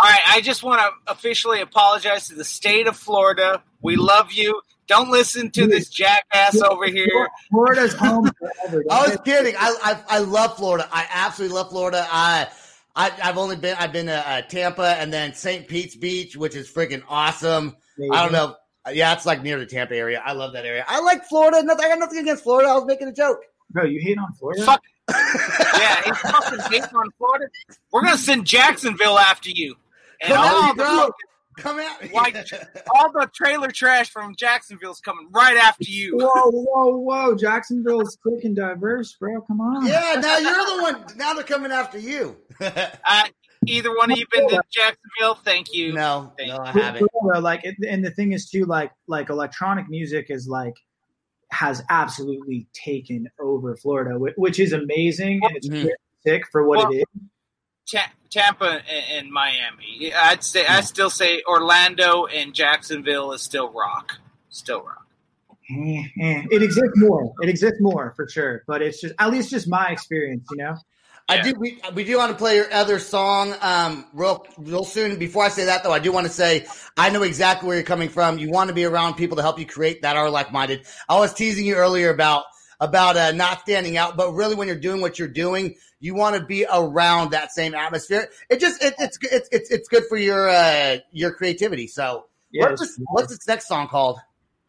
All 0.02 0.08
right, 0.08 0.20
I 0.28 0.40
just 0.40 0.62
want 0.62 0.80
to 0.80 1.12
officially 1.12 1.60
apologize 1.60 2.28
to 2.28 2.34
the 2.34 2.44
state 2.44 2.86
of 2.86 2.96
Florida. 2.96 3.62
We 3.82 3.96
love 3.96 4.32
you. 4.32 4.62
Don't 4.86 5.10
listen 5.10 5.50
to 5.50 5.66
this 5.66 5.90
jackass 5.90 6.60
over 6.62 6.86
here. 6.86 7.28
Florida's 7.50 7.92
home 7.92 8.30
forever. 8.38 8.84
I 8.90 9.08
was 9.08 9.18
kidding. 9.24 9.54
I, 9.58 9.74
I 9.82 10.16
I 10.16 10.18
love 10.20 10.56
Florida. 10.56 10.88
I 10.90 11.06
absolutely 11.10 11.56
love 11.56 11.70
Florida. 11.70 12.06
I. 12.10 12.48
I, 12.96 13.12
I've 13.22 13.38
only 13.38 13.54
been 13.54 13.76
I've 13.78 13.92
been 13.92 14.06
to 14.06 14.28
uh, 14.28 14.42
Tampa 14.42 14.96
and 14.98 15.12
then 15.12 15.32
St. 15.32 15.68
Pete's 15.68 15.94
Beach, 15.94 16.36
which 16.36 16.56
is 16.56 16.68
freaking 16.68 17.04
awesome. 17.08 17.76
I 18.12 18.22
don't 18.24 18.32
know. 18.32 18.56
Yeah, 18.92 19.12
it's 19.12 19.24
like 19.24 19.44
near 19.44 19.60
the 19.60 19.66
Tampa 19.66 19.94
area. 19.94 20.20
I 20.24 20.32
love 20.32 20.54
that 20.54 20.64
area. 20.64 20.84
I 20.88 21.00
like 21.00 21.24
Florida. 21.24 21.62
Nothing. 21.62 21.84
I 21.84 21.88
got 21.88 22.00
nothing 22.00 22.18
against 22.18 22.42
Florida. 22.42 22.68
I 22.68 22.74
was 22.74 22.86
making 22.86 23.06
a 23.06 23.12
joke. 23.12 23.42
No, 23.74 23.84
you 23.84 24.00
hate 24.00 24.18
on 24.18 24.32
Florida? 24.32 24.64
Fuck. 24.64 24.82
yeah, 25.10 26.02
he's 26.04 26.18
fucking 26.18 26.58
hating 26.70 26.96
on 26.96 27.10
Florida. 27.16 27.46
We're 27.92 28.02
gonna 28.02 28.18
send 28.18 28.44
Jacksonville 28.44 29.18
after 29.18 29.50
you, 29.50 29.76
and 30.20 30.32
Come 30.32 30.38
all 30.46 30.62
at 30.62 30.76
me, 30.76 30.82
the 30.82 30.88
bro. 30.88 31.10
Come 31.58 31.78
at 31.80 32.02
me. 32.02 32.10
Like, 32.14 32.36
all 32.94 33.12
the 33.12 33.28
trailer 33.34 33.68
trash 33.70 34.08
from 34.10 34.34
Jacksonville's 34.36 35.00
coming 35.00 35.28
right 35.30 35.56
after 35.56 35.84
you. 35.90 36.16
Whoa, 36.16 36.50
whoa, 36.50 36.96
whoa! 36.96 37.34
Jacksonville's 37.36 38.16
quick 38.22 38.44
and 38.44 38.54
diverse, 38.56 39.14
bro. 39.18 39.40
Come 39.42 39.60
on. 39.60 39.86
yeah, 39.86 40.14
now 40.20 40.38
you're 40.38 40.52
the 40.76 40.82
one. 40.82 41.04
Now 41.16 41.34
they're 41.34 41.44
coming 41.44 41.72
after 41.72 41.98
you. 41.98 42.36
Uh, 42.60 43.24
either 43.66 43.94
one 43.94 44.10
of 44.10 44.18
you 44.18 44.24
been 44.32 44.48
to 44.48 44.62
Jacksonville? 44.70 45.34
Thank 45.44 45.74
you. 45.74 45.92
no, 45.92 46.32
Thank 46.38 46.50
no, 46.50 46.58
I 46.58 46.70
haven't. 46.72 47.08
Like, 47.42 47.64
and 47.64 48.02
the 48.04 48.10
thing 48.10 48.32
is 48.32 48.48
too, 48.48 48.64
like, 48.64 48.90
like 49.06 49.28
electronic 49.28 49.88
music 49.90 50.26
is 50.30 50.48
like 50.48 50.74
has 51.50 51.82
absolutely 51.90 52.66
taken 52.72 53.28
over 53.40 53.76
Florida, 53.76 54.18
which 54.18 54.60
is 54.60 54.72
amazing 54.72 55.40
and 55.42 55.56
it's 55.56 55.68
Mhm. 55.68 55.88
sick 56.24 56.44
for 56.52 56.66
what 56.66 56.78
Well, 56.78 56.92
it 56.92 56.96
is. 56.98 57.04
Ta- 57.90 58.12
Tampa 58.30 58.82
and, 58.88 59.04
and 59.12 59.32
Miami. 59.32 60.12
I'd 60.14 60.44
say 60.44 60.66
I 60.66 60.80
still 60.82 61.10
say 61.10 61.42
Orlando 61.46 62.26
and 62.26 62.54
Jacksonville 62.54 63.32
is 63.32 63.42
still 63.42 63.72
rock. 63.72 64.18
Still 64.50 64.82
rock. 64.82 65.06
Eh. 65.70 66.02
It 66.50 66.62
exists 66.62 66.96
more. 66.96 67.32
It 67.42 67.48
exists 67.48 67.80
more 67.80 68.12
for 68.16 68.28
sure, 68.28 68.64
but 68.66 68.82
it's 68.82 69.00
just 69.00 69.14
at 69.18 69.30
least 69.30 69.50
just 69.50 69.68
my 69.68 69.88
experience, 69.88 70.46
you 70.50 70.56
know. 70.56 70.76
I 71.28 71.42
do. 71.42 71.54
We, 71.56 71.80
we 71.94 72.02
do 72.02 72.18
want 72.18 72.32
to 72.32 72.36
play 72.36 72.56
your 72.56 72.72
other 72.72 72.98
song 72.98 73.54
um, 73.60 74.04
real 74.12 74.44
real 74.58 74.84
soon. 74.84 75.16
Before 75.16 75.44
I 75.44 75.48
say 75.48 75.66
that, 75.66 75.84
though, 75.84 75.92
I 75.92 76.00
do 76.00 76.10
want 76.10 76.26
to 76.26 76.32
say 76.32 76.66
I 76.96 77.10
know 77.10 77.22
exactly 77.22 77.68
where 77.68 77.76
you're 77.76 77.86
coming 77.86 78.08
from. 78.08 78.38
You 78.38 78.50
want 78.50 78.68
to 78.68 78.74
be 78.74 78.84
around 78.84 79.14
people 79.14 79.36
to 79.36 79.42
help 79.42 79.58
you 79.58 79.66
create 79.66 80.02
that 80.02 80.16
are 80.16 80.28
like 80.28 80.50
minded. 80.50 80.86
I 81.08 81.18
was 81.20 81.32
teasing 81.32 81.66
you 81.66 81.76
earlier 81.76 82.10
about 82.10 82.44
about 82.80 83.16
uh, 83.16 83.32
not 83.32 83.60
standing 83.60 83.96
out, 83.96 84.16
but 84.16 84.32
really 84.32 84.54
when 84.54 84.66
you're 84.66 84.76
doing 84.76 85.00
what 85.00 85.18
you're 85.18 85.28
doing, 85.28 85.76
you 86.00 86.14
want 86.14 86.36
to 86.36 86.44
be 86.44 86.66
around 86.72 87.32
that 87.32 87.52
same 87.52 87.74
atmosphere. 87.74 88.30
It 88.48 88.60
just 88.60 88.82
it, 88.82 88.94
it's 88.98 89.18
it's 89.22 89.48
it's 89.52 89.70
it's 89.70 89.88
good 89.88 90.04
for 90.08 90.16
your 90.16 90.48
uh, 90.48 90.98
your 91.12 91.32
creativity. 91.32 91.86
So 91.86 92.26
Yeah, 92.50 92.66
what's 92.66 92.80
this, 92.80 93.00
what's 93.04 93.28
this 93.36 93.46
next 93.46 93.68
song 93.68 93.88
called? 93.88 94.18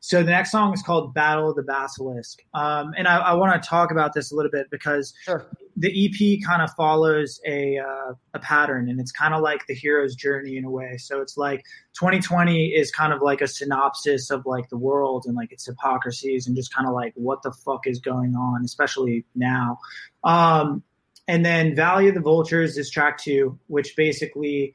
So 0.03 0.23
the 0.23 0.31
next 0.31 0.51
song 0.51 0.73
is 0.73 0.81
called 0.81 1.13
"Battle 1.13 1.51
of 1.51 1.55
the 1.55 1.61
Basilisk," 1.61 2.39
um, 2.55 2.93
and 2.97 3.07
I, 3.07 3.17
I 3.17 3.33
want 3.33 3.61
to 3.61 3.69
talk 3.69 3.91
about 3.91 4.13
this 4.13 4.31
a 4.31 4.35
little 4.35 4.49
bit 4.51 4.67
because 4.71 5.13
Sure. 5.25 5.45
the 5.77 5.89
EP 6.05 6.43
kind 6.43 6.63
of 6.63 6.71
follows 6.73 7.39
a 7.45 7.77
uh, 7.77 8.13
a 8.33 8.39
pattern, 8.39 8.89
and 8.89 8.99
it's 8.99 9.11
kind 9.11 9.35
of 9.35 9.41
like 9.41 9.67
the 9.67 9.75
hero's 9.75 10.15
journey 10.15 10.57
in 10.57 10.65
a 10.65 10.71
way. 10.71 10.97
So 10.97 11.21
it's 11.21 11.37
like 11.37 11.63
2020 11.99 12.69
is 12.69 12.91
kind 12.91 13.13
of 13.13 13.21
like 13.21 13.41
a 13.41 13.47
synopsis 13.47 14.31
of 14.31 14.43
like 14.47 14.69
the 14.69 14.77
world 14.77 15.25
and 15.27 15.35
like 15.35 15.51
its 15.51 15.67
hypocrisies 15.67 16.47
and 16.47 16.55
just 16.55 16.73
kind 16.73 16.87
of 16.87 16.95
like 16.95 17.13
what 17.15 17.43
the 17.43 17.51
fuck 17.51 17.85
is 17.85 17.99
going 17.99 18.35
on, 18.35 18.65
especially 18.65 19.23
now. 19.35 19.77
Um, 20.23 20.81
and 21.27 21.45
then 21.45 21.75
Valley 21.75 22.07
of 22.09 22.15
the 22.15 22.21
Vultures 22.21 22.75
is 22.75 22.89
track 22.89 23.19
two, 23.19 23.59
which 23.67 23.95
basically 23.95 24.73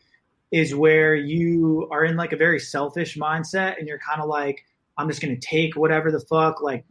is 0.53 0.73
where 0.73 1.17
you 1.17 1.89
are 1.91 2.05
in 2.05 2.17
like 2.17 2.33
a 2.33 2.37
very 2.37 2.61
selfish 2.61 3.17
mindset, 3.17 3.77
and 3.79 3.89
you're 3.89 3.99
kind 3.99 4.23
of 4.23 4.29
like, 4.29 4.65
I'm 4.99 5.09
just 5.09 5.21
gonna 5.21 5.37
take 5.37 5.77
whatever 5.77 6.11
the 6.11 6.21
fuck 6.21 6.63
like 6.63 6.85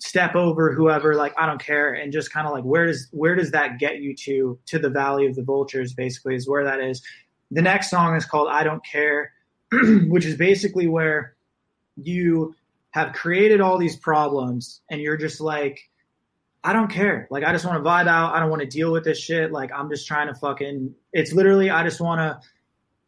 step 0.00 0.34
over 0.34 0.72
whoever 0.72 1.14
like 1.14 1.34
i 1.38 1.46
don't 1.46 1.62
care 1.62 1.92
and 1.92 2.12
just 2.12 2.32
kind 2.32 2.46
of 2.46 2.52
like 2.52 2.64
where 2.64 2.86
does 2.86 3.08
where 3.12 3.34
does 3.34 3.50
that 3.50 3.78
get 3.78 4.00
you 4.00 4.14
to 4.14 4.58
to 4.66 4.78
the 4.78 4.88
valley 4.88 5.26
of 5.26 5.34
the 5.34 5.42
vultures 5.42 5.92
basically 5.92 6.34
is 6.34 6.48
where 6.48 6.64
that 6.64 6.80
is. 6.80 7.02
The 7.50 7.62
next 7.62 7.90
song 7.90 8.16
is 8.16 8.24
called 8.24 8.48
i 8.50 8.64
don't 8.64 8.84
care 8.84 9.32
which 9.72 10.24
is 10.24 10.36
basically 10.36 10.86
where 10.86 11.36
you 11.96 12.54
have 12.90 13.12
created 13.12 13.60
all 13.60 13.78
these 13.78 13.96
problems 13.96 14.80
and 14.90 15.00
you're 15.00 15.16
just 15.16 15.40
like 15.40 15.80
i 16.62 16.72
don't 16.72 16.90
care. 16.90 17.28
Like 17.30 17.44
i 17.44 17.52
just 17.52 17.64
want 17.64 17.82
to 17.82 17.88
vibe 17.88 18.08
out. 18.08 18.34
I 18.34 18.40
don't 18.40 18.50
want 18.50 18.62
to 18.62 18.68
deal 18.68 18.90
with 18.90 19.04
this 19.04 19.18
shit. 19.18 19.52
Like 19.52 19.70
i'm 19.72 19.90
just 19.90 20.06
trying 20.06 20.28
to 20.28 20.34
fucking 20.34 20.94
it's 21.12 21.32
literally 21.32 21.70
i 21.70 21.82
just 21.82 22.00
want 22.00 22.20
to 22.20 22.48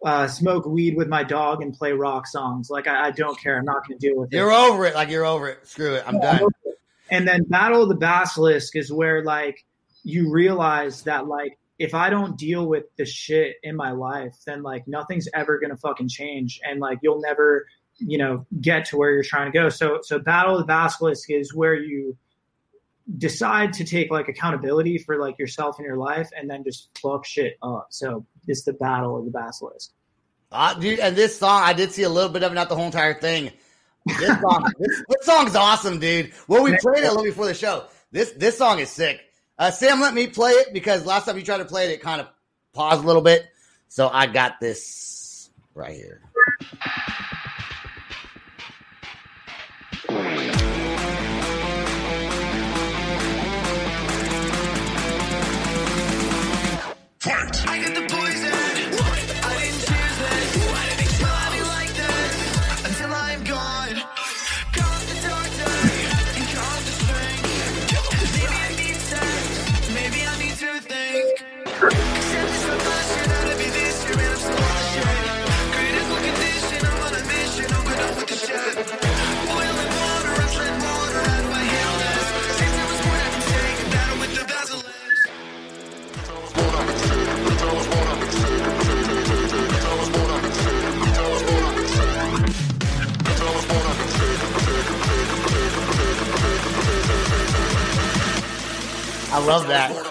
uh, 0.05 0.29
smoke 0.29 0.67
weed 0.67 0.97
with 0.97 1.09
my 1.09 1.25
dog 1.25 1.63
and 1.63 1.73
play 1.75 1.93
rock 1.93 2.27
songs 2.27 2.69
like 2.71 2.87
i, 2.87 3.07
I 3.07 3.11
don't 3.11 3.39
care 3.41 3.59
i'm 3.59 3.65
not 3.65 3.87
going 3.87 3.99
to 3.99 4.09
deal 4.09 4.17
with 4.19 4.33
it 4.33 4.37
You're 4.37 4.53
over 4.53 4.85
it. 4.85 4.95
Like 4.95 5.09
you're 5.09 5.25
over 5.25 5.49
it. 5.49 5.67
Screw 5.67 5.95
it. 5.95 6.05
I'm 6.07 6.21
done. 6.21 6.43
and 7.11 7.27
then 7.27 7.45
Battle 7.45 7.83
of 7.83 7.89
the 7.89 7.95
Basilisk 7.97 8.77
is 8.77 8.93
where 8.93 9.25
like 9.25 9.65
you 10.05 10.31
realize 10.31 11.03
that 11.03 11.27
like 11.27 11.59
if 11.79 11.95
I 11.95 12.11
don't 12.11 12.39
deal 12.39 12.67
with 12.67 12.85
the 12.97 13.05
shit 13.05 13.57
in 13.63 13.77
my 13.77 13.91
life, 13.91 14.35
then 14.47 14.63
like 14.63 14.87
nothing's 14.89 15.29
ever 15.35 15.59
gonna 15.59 15.77
fucking 15.77 16.09
change, 16.09 16.61
and 16.65 16.81
like 16.81 16.99
you'll 17.03 17.21
never, 17.21 17.67
you 17.99 18.19
know, 18.19 18.47
get 18.61 18.87
to 18.87 18.97
where 18.97 19.11
you're 19.11 19.23
trying 19.23 19.51
to 19.53 19.59
go. 19.59 19.69
So 19.69 20.01
so 20.03 20.19
Battle 20.19 20.55
of 20.55 20.61
the 20.61 20.67
Basilisk 20.67 21.31
is 21.31 21.55
where 21.55 21.75
you 21.75 22.17
decide 23.19 23.73
to 23.75 23.85
take 23.85 24.11
like 24.11 24.29
accountability 24.29 24.99
for 24.99 25.19
like 25.19 25.39
yourself 25.39 25.79
and 25.79 25.87
your 25.87 25.97
life, 25.97 26.29
and 26.37 26.49
then 26.51 26.65
just 26.65 26.89
fuck 27.01 27.25
shit 27.25 27.57
up. 27.63 27.89
So 27.91 28.27
it's 28.47 28.65
the 28.65 28.73
Battle 28.73 29.19
of 29.19 29.25
the 29.25 29.31
Basilisk. 29.31 29.93
Uh, 30.51 30.75
dude, 30.75 31.01
and 31.01 31.17
this 31.17 31.39
song, 31.39 31.63
I 31.65 31.73
did 31.73 31.93
see 31.93 32.03
a 32.03 32.09
little 32.09 32.31
bit 32.31 32.43
of 32.43 32.53
it, 32.53 32.55
not 32.55 32.69
the 32.69 32.77
whole 32.77 32.87
entire 32.87 33.15
thing. 33.15 33.51
This 34.07 34.41
song, 34.41 34.73
this, 34.79 35.03
this 35.09 35.27
song's 35.27 35.57
awesome, 35.57 35.99
dude. 35.99 36.33
Well, 36.49 36.63
we 36.63 36.77
played 36.79 37.05
it 37.05 37.07
a 37.07 37.11
little 37.11 37.25
before 37.25 37.47
the 37.47 37.55
show. 37.55 37.85
This 38.13 38.33
this 38.33 38.57
song 38.57 38.79
is 38.79 38.91
sick. 38.91 39.21
Uh, 39.59 39.71
Sam, 39.71 40.01
let 40.01 40.15
me 40.15 40.27
play 40.27 40.53
it 40.53 40.73
because 40.73 41.07
last 41.07 41.27
time 41.27 41.37
you 41.37 41.43
tried 41.43 41.59
to 41.59 41.65
play 41.65 41.87
it, 41.87 41.91
it 41.91 42.03
kind 42.03 42.21
of 42.21 42.29
paused 42.73 43.03
a 43.03 43.07
little 43.07 43.23
bit. 43.23 43.47
So 43.89 44.09
I 44.09 44.27
got 44.27 44.61
this 44.61 45.51
right 45.75 45.95
here. 45.95 46.26
Love 99.47 99.69
that. 99.69 100.06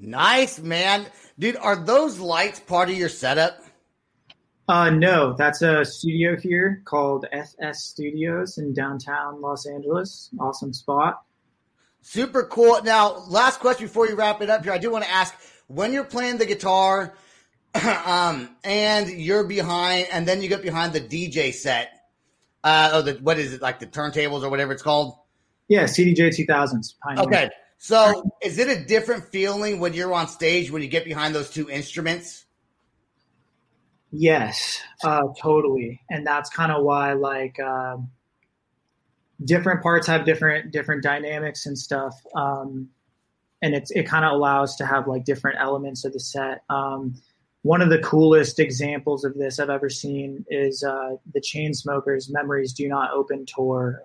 Nice, 0.00 0.58
man. 0.58 1.06
Dude, 1.38 1.56
are 1.56 1.76
those 1.76 2.18
lights 2.18 2.60
part 2.60 2.88
of 2.88 2.96
your 2.96 3.08
setup? 3.08 3.62
Uh, 4.68 4.90
no, 4.90 5.32
that's 5.32 5.62
a 5.62 5.84
studio 5.84 6.36
here 6.36 6.82
called 6.84 7.26
FS 7.32 7.84
Studios 7.84 8.58
in 8.58 8.74
downtown 8.74 9.40
Los 9.40 9.66
Angeles. 9.66 10.28
Awesome 10.38 10.74
spot. 10.74 11.22
Super 12.02 12.44
cool. 12.44 12.82
Now, 12.82 13.24
last 13.28 13.60
question 13.60 13.86
before 13.86 14.08
you 14.08 14.14
wrap 14.14 14.42
it 14.42 14.50
up 14.50 14.64
here. 14.64 14.72
I 14.72 14.78
do 14.78 14.90
want 14.90 15.04
to 15.04 15.10
ask 15.10 15.34
when 15.68 15.92
you're 15.92 16.04
playing 16.04 16.36
the 16.36 16.46
guitar 16.46 17.14
um, 18.06 18.50
and 18.62 19.08
you're 19.08 19.44
behind, 19.44 20.08
and 20.12 20.28
then 20.28 20.42
you 20.42 20.48
get 20.48 20.62
behind 20.62 20.92
the 20.92 21.00
DJ 21.00 21.52
set, 21.52 21.90
uh, 22.62 22.92
or 22.94 23.02
the, 23.02 23.14
what 23.14 23.38
is 23.38 23.54
it, 23.54 23.62
like 23.62 23.78
the 23.78 23.86
turntables 23.86 24.42
or 24.42 24.50
whatever 24.50 24.72
it's 24.72 24.82
called? 24.82 25.14
Yeah, 25.68 25.84
CDJ 25.84 26.38
2000s. 26.38 26.94
Pioneer. 27.02 27.24
Okay. 27.24 27.50
So 27.78 28.30
is 28.42 28.58
it 28.58 28.68
a 28.68 28.84
different 28.84 29.24
feeling 29.26 29.80
when 29.80 29.94
you're 29.94 30.12
on 30.12 30.28
stage 30.28 30.70
when 30.70 30.82
you 30.82 30.88
get 30.88 31.04
behind 31.04 31.34
those 31.34 31.50
two 31.50 31.70
instruments? 31.70 32.44
Yes, 34.10 34.80
uh, 35.04 35.22
totally. 35.40 36.00
And 36.10 36.26
that's 36.26 36.50
kind 36.50 36.72
of 36.72 36.84
why, 36.84 37.12
like, 37.12 37.58
um 37.60 38.10
different 39.44 39.82
parts 39.82 40.06
have 40.06 40.24
different 40.24 40.72
different 40.72 41.02
dynamics 41.02 41.66
and 41.66 41.78
stuff. 41.78 42.14
Um, 42.34 42.88
and 43.62 43.74
it's 43.74 43.90
it 43.92 44.04
kind 44.04 44.24
of 44.24 44.32
allows 44.32 44.76
to 44.76 44.86
have 44.86 45.06
like 45.06 45.24
different 45.24 45.58
elements 45.60 46.04
of 46.04 46.12
the 46.12 46.20
set. 46.20 46.62
Um, 46.70 47.14
one 47.62 47.82
of 47.82 47.90
the 47.90 47.98
coolest 47.98 48.58
examples 48.60 49.24
of 49.24 49.34
this 49.34 49.58
I've 49.58 49.70
ever 49.70 49.90
seen 49.90 50.44
is 50.48 50.82
uh, 50.82 51.16
the 51.32 51.40
Chainsmokers 51.40 52.26
"Memories 52.30 52.72
Do 52.72 52.88
Not 52.88 53.12
Open" 53.12 53.46
tour. 53.46 54.02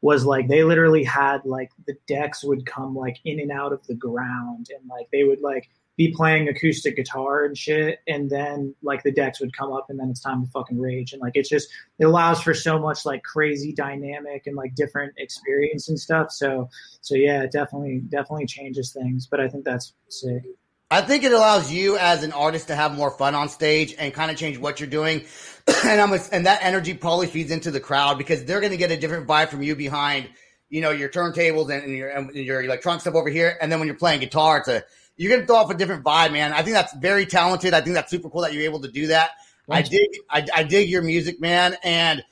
Was 0.00 0.24
like 0.24 0.46
they 0.46 0.62
literally 0.62 1.02
had 1.02 1.44
like 1.44 1.70
the 1.86 1.96
decks 2.06 2.44
would 2.44 2.64
come 2.66 2.94
like 2.94 3.18
in 3.24 3.40
and 3.40 3.50
out 3.50 3.72
of 3.72 3.84
the 3.86 3.94
ground, 3.94 4.68
and 4.70 4.88
like 4.88 5.08
they 5.10 5.24
would 5.24 5.40
like 5.40 5.68
be 5.96 6.14
playing 6.14 6.48
acoustic 6.48 6.94
guitar 6.94 7.44
and 7.44 7.58
shit, 7.58 7.98
and 8.06 8.30
then 8.30 8.72
like 8.82 9.02
the 9.02 9.10
decks 9.10 9.40
would 9.40 9.56
come 9.56 9.72
up, 9.72 9.86
and 9.88 9.98
then 9.98 10.08
it's 10.08 10.20
time 10.20 10.44
to 10.44 10.50
fucking 10.52 10.78
rage, 10.78 11.12
and 11.12 11.20
like 11.20 11.32
it's 11.34 11.48
just 11.48 11.68
it 11.98 12.04
allows 12.04 12.40
for 12.40 12.54
so 12.54 12.78
much 12.78 13.04
like 13.04 13.24
crazy 13.24 13.72
dynamic 13.72 14.46
and 14.46 14.54
like 14.54 14.76
different 14.76 15.12
experience 15.18 15.88
and 15.88 15.98
stuff. 15.98 16.30
So 16.30 16.68
so 17.00 17.16
yeah, 17.16 17.42
it 17.42 17.50
definitely 17.50 18.02
definitely 18.08 18.46
changes 18.46 18.92
things, 18.92 19.26
but 19.26 19.40
I 19.40 19.48
think 19.48 19.64
that's 19.64 19.94
sick. 20.08 20.44
I 20.90 21.02
think 21.02 21.22
it 21.22 21.32
allows 21.32 21.70
you 21.70 21.98
as 21.98 22.22
an 22.22 22.32
artist 22.32 22.68
to 22.68 22.74
have 22.74 22.94
more 22.94 23.10
fun 23.10 23.34
on 23.34 23.50
stage 23.50 23.94
and 23.98 24.12
kind 24.12 24.30
of 24.30 24.38
change 24.38 24.56
what 24.56 24.80
you're 24.80 24.88
doing. 24.88 25.24
and 25.84 26.00
I'm 26.00 26.12
a, 26.12 26.18
and 26.32 26.46
that 26.46 26.60
energy 26.62 26.94
probably 26.94 27.26
feeds 27.26 27.50
into 27.50 27.70
the 27.70 27.80
crowd 27.80 28.16
because 28.16 28.44
they're 28.44 28.60
going 28.60 28.72
to 28.72 28.78
get 28.78 28.90
a 28.90 28.96
different 28.96 29.26
vibe 29.26 29.48
from 29.48 29.62
you 29.62 29.76
behind, 29.76 30.30
you 30.70 30.80
know, 30.80 30.90
your 30.90 31.10
turntables 31.10 31.70
and, 31.70 31.84
and 31.84 31.94
your 31.94 32.08
and 32.08 32.34
your 32.34 32.62
electronic 32.62 33.02
stuff 33.02 33.14
over 33.14 33.28
here. 33.28 33.58
And 33.60 33.70
then 33.70 33.80
when 33.80 33.86
you're 33.86 33.98
playing 33.98 34.20
guitar, 34.20 34.58
it's 34.58 34.68
a 34.68 34.82
you're 35.16 35.30
going 35.30 35.42
to 35.42 35.46
throw 35.46 35.56
off 35.56 35.70
a 35.70 35.74
different 35.74 36.04
vibe, 36.04 36.32
man. 36.32 36.52
I 36.52 36.62
think 36.62 36.74
that's 36.74 36.94
very 36.94 37.26
talented. 37.26 37.74
I 37.74 37.82
think 37.82 37.94
that's 37.94 38.10
super 38.10 38.30
cool 38.30 38.42
that 38.42 38.54
you're 38.54 38.62
able 38.62 38.80
to 38.80 38.88
do 38.88 39.08
that. 39.08 39.32
I 39.68 39.82
dig 39.82 40.08
I, 40.30 40.46
I 40.54 40.62
dig 40.62 40.88
your 40.88 41.02
music, 41.02 41.38
man. 41.38 41.76
And 41.84 42.24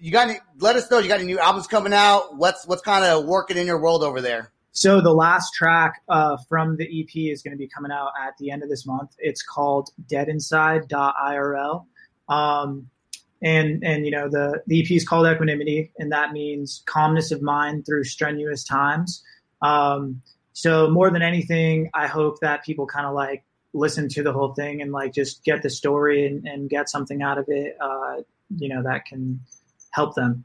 you 0.00 0.10
got 0.10 0.28
any, 0.28 0.40
let 0.58 0.74
us 0.74 0.90
know 0.90 0.98
you 0.98 1.06
got 1.08 1.20
any 1.20 1.26
new 1.26 1.38
albums 1.38 1.68
coming 1.68 1.92
out. 1.92 2.36
What's 2.36 2.66
what's 2.66 2.82
kind 2.82 3.04
of 3.04 3.26
working 3.26 3.56
in 3.56 3.66
your 3.68 3.78
world 3.78 4.02
over 4.02 4.20
there? 4.20 4.50
So 4.72 5.00
the 5.00 5.12
last 5.12 5.52
track 5.54 6.00
uh, 6.08 6.36
from 6.48 6.76
the 6.76 6.84
EP 6.84 7.32
is 7.32 7.42
going 7.42 7.52
to 7.52 7.58
be 7.58 7.68
coming 7.68 7.90
out 7.90 8.12
at 8.20 8.34
the 8.38 8.50
end 8.50 8.62
of 8.62 8.68
this 8.68 8.86
month. 8.86 9.10
It's 9.18 9.42
called 9.42 9.90
Dead 10.08 10.28
deadinside.irl. 10.28 11.86
Um, 12.28 12.88
and 13.42 13.82
and 13.82 14.04
you 14.04 14.10
know 14.10 14.28
the, 14.28 14.62
the 14.66 14.82
EP 14.82 14.90
is 14.90 15.06
called 15.06 15.26
Equanimity, 15.26 15.92
and 15.98 16.12
that 16.12 16.32
means 16.32 16.82
calmness 16.86 17.30
of 17.32 17.42
mind 17.42 17.86
through 17.86 18.04
strenuous 18.04 18.64
times. 18.64 19.24
Um, 19.62 20.22
so 20.52 20.90
more 20.90 21.10
than 21.10 21.22
anything, 21.22 21.90
I 21.94 22.06
hope 22.06 22.40
that 22.40 22.64
people 22.64 22.86
kind 22.86 23.06
of 23.06 23.14
like 23.14 23.44
listen 23.72 24.08
to 24.10 24.22
the 24.22 24.32
whole 24.32 24.52
thing 24.54 24.82
and 24.82 24.92
like 24.92 25.14
just 25.14 25.44
get 25.44 25.62
the 25.62 25.70
story 25.70 26.26
and, 26.26 26.46
and 26.46 26.68
get 26.68 26.88
something 26.88 27.22
out 27.22 27.38
of 27.38 27.46
it. 27.48 27.76
Uh, 27.80 28.16
you 28.56 28.68
know 28.68 28.82
that 28.82 29.06
can 29.06 29.40
help 29.90 30.14
them. 30.14 30.44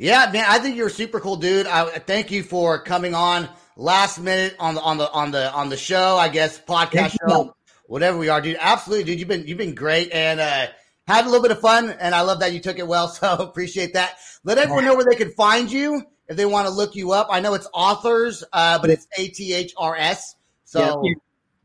Yeah, 0.00 0.30
man, 0.32 0.46
I 0.48 0.58
think 0.60 0.76
you're 0.78 0.86
a 0.86 0.90
super 0.90 1.20
cool 1.20 1.36
dude. 1.36 1.66
I 1.66 1.98
thank 1.98 2.30
you 2.30 2.42
for 2.42 2.82
coming 2.82 3.14
on 3.14 3.50
last 3.76 4.18
minute 4.18 4.56
on 4.58 4.74
the 4.74 4.80
on 4.80 4.96
the 4.96 5.12
on 5.12 5.30
the 5.30 5.52
on 5.52 5.68
the 5.68 5.76
show. 5.76 6.16
I 6.16 6.30
guess 6.30 6.58
podcast 6.58 7.18
show, 7.20 7.54
whatever 7.84 8.16
we 8.16 8.30
are, 8.30 8.40
dude. 8.40 8.56
Absolutely, 8.58 9.04
dude. 9.04 9.18
You've 9.18 9.28
been 9.28 9.46
you've 9.46 9.58
been 9.58 9.74
great 9.74 10.10
and 10.10 10.40
uh, 10.40 10.68
had 11.06 11.26
a 11.26 11.28
little 11.28 11.42
bit 11.42 11.50
of 11.50 11.60
fun, 11.60 11.90
and 11.90 12.14
I 12.14 12.22
love 12.22 12.40
that 12.40 12.54
you 12.54 12.60
took 12.60 12.78
it 12.78 12.86
well. 12.88 13.08
So 13.14 13.30
appreciate 13.30 13.92
that. 13.92 14.16
Let 14.42 14.56
everyone 14.56 14.86
know 14.86 14.94
where 14.94 15.04
they 15.04 15.16
can 15.16 15.32
find 15.32 15.70
you 15.70 16.02
if 16.28 16.36
they 16.38 16.46
want 16.46 16.66
to 16.66 16.72
look 16.72 16.94
you 16.94 17.12
up. 17.12 17.28
I 17.30 17.40
know 17.40 17.52
it's 17.52 17.68
authors, 17.74 18.42
uh, 18.54 18.78
but 18.78 18.88
it's 18.88 19.06
A 19.18 19.28
T 19.28 19.52
H 19.52 19.74
R 19.76 19.96
S. 19.96 20.34
So 20.64 21.02
Yeah. 21.04 21.12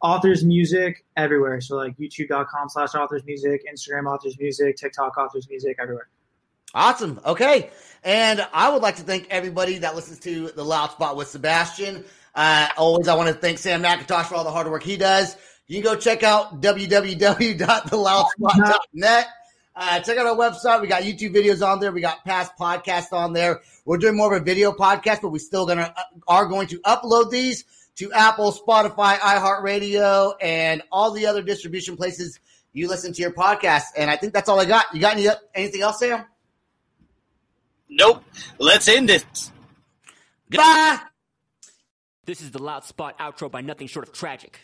authors 0.01 0.43
music 0.43 1.05
everywhere. 1.15 1.61
So 1.61 1.77
like 1.77 1.97
youtube.com 1.97 2.67
slash 2.67 2.95
authors 2.95 3.23
music, 3.23 3.61
Instagram 3.73 4.13
authors 4.13 4.37
music, 4.37 4.75
TikTok 4.75 5.17
authors 5.17 5.47
music 5.49 5.77
everywhere. 5.81 6.09
Awesome. 6.75 7.19
Okay. 7.25 7.71
And 8.03 8.45
I 8.53 8.69
would 8.69 8.83
like 8.83 8.97
to 8.97 9.03
thank 9.03 9.27
everybody 9.31 9.79
that 9.79 9.95
listens 9.95 10.19
to 10.19 10.49
the 10.49 10.63
Loud 10.63 10.91
Spot 10.91 11.15
with 11.15 11.29
Sebastian. 11.29 12.03
Uh, 12.35 12.67
always, 12.77 13.07
I 13.07 13.15
want 13.15 13.29
to 13.29 13.33
thank 13.33 13.57
Sam 13.59 13.81
McIntosh 13.81 14.25
for 14.25 14.35
all 14.35 14.43
the 14.43 14.51
hard 14.51 14.69
work 14.69 14.83
he 14.83 14.97
does. 14.97 15.37
You 15.67 15.81
can 15.81 15.93
go 15.93 15.99
check 15.99 16.21
out 16.21 16.61
www.theloudspot.net. 16.61 19.27
Uh, 19.77 19.99
check 20.01 20.17
out 20.17 20.27
our 20.27 20.35
website. 20.35 20.81
We 20.81 20.87
got 20.87 21.03
YouTube 21.03 21.33
videos 21.33 21.65
on 21.65 21.79
there. 21.79 21.93
We 21.93 22.01
got 22.01 22.25
past 22.25 22.51
podcasts 22.59 23.13
on 23.13 23.31
there. 23.33 23.61
We're 23.85 23.97
doing 23.97 24.17
more 24.17 24.35
of 24.35 24.41
a 24.41 24.45
video 24.45 24.73
podcast, 24.73 25.21
but 25.21 25.29
we 25.29 25.39
still 25.39 25.65
gonna 25.65 25.95
are 26.27 26.45
going 26.45 26.67
to 26.67 26.77
upload 26.79 27.31
these 27.31 27.63
to 27.95 28.11
Apple, 28.11 28.51
Spotify, 28.51 29.15
iHeartRadio, 29.17 30.33
and 30.41 30.83
all 30.91 31.11
the 31.11 31.25
other 31.25 31.41
distribution 31.41 31.95
places 31.97 32.39
you 32.73 32.89
listen 32.89 33.13
to 33.13 33.21
your 33.21 33.31
podcast. 33.31 33.85
And 33.97 34.11
I 34.11 34.17
think 34.17 34.33
that's 34.33 34.49
all 34.49 34.59
I 34.59 34.65
got. 34.65 34.85
You 34.93 34.99
got 35.01 35.17
any 35.17 35.27
anything 35.55 35.81
else, 35.81 35.97
Sam? 35.99 36.25
Nope. 37.89 38.23
Let's 38.59 38.87
end 38.87 39.09
it. 39.09 39.25
Bye. 40.49 40.99
This 42.25 42.41
is 42.41 42.51
the 42.51 42.61
Loud 42.61 42.83
Spot 42.83 43.17
outro 43.19 43.51
by 43.51 43.61
nothing 43.61 43.87
short 43.87 44.07
of 44.07 44.13
tragic. 44.13 44.59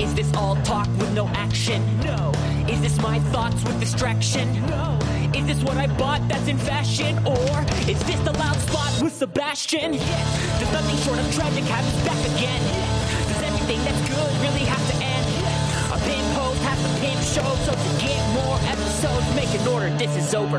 Is 0.00 0.14
this 0.14 0.32
all 0.34 0.56
talk 0.62 0.88
with 0.98 1.14
no 1.14 1.28
action? 1.28 1.80
No. 2.00 2.32
Is 2.68 2.80
this 2.80 3.00
my 3.00 3.20
thoughts 3.30 3.62
with 3.62 3.78
distraction? 3.78 4.66
No. 4.66 4.98
Is 5.34 5.46
this 5.46 5.62
what 5.62 5.76
I 5.76 5.86
bought 5.96 6.26
that's 6.28 6.48
in 6.48 6.58
fashion? 6.58 7.18
Or 7.26 7.64
is 7.88 8.02
this 8.04 8.18
the 8.20 8.32
Loud 8.32 8.56
Spot 8.56 9.02
with 9.02 9.12
Sebastian? 9.12 9.94
Yes. 9.94 10.60
Does 10.60 10.72
nothing 10.72 10.96
short 10.98 11.18
of 11.18 11.34
tragic 11.34 11.64
have 11.64 11.86
us 11.86 12.04
back 12.04 12.18
again? 12.36 12.62
Yes. 12.62 13.28
Does 13.28 13.42
everything 13.42 13.78
that's 13.84 14.08
good 14.08 14.32
really 14.42 14.66
have 14.66 14.84
to 14.90 14.96
end? 14.96 15.26
Yes. 15.38 15.92
A 15.92 15.98
pin 16.04 16.34
post 16.34 16.60
has 16.62 16.78
to 16.82 17.00
pimp 17.00 17.22
show, 17.22 17.54
so 17.64 17.72
to 17.72 18.04
get 18.04 18.20
more 18.34 18.58
episodes, 18.68 19.34
make 19.36 19.54
an 19.60 19.68
order. 19.68 19.90
This 19.98 20.16
is 20.16 20.34
over. 20.34 20.58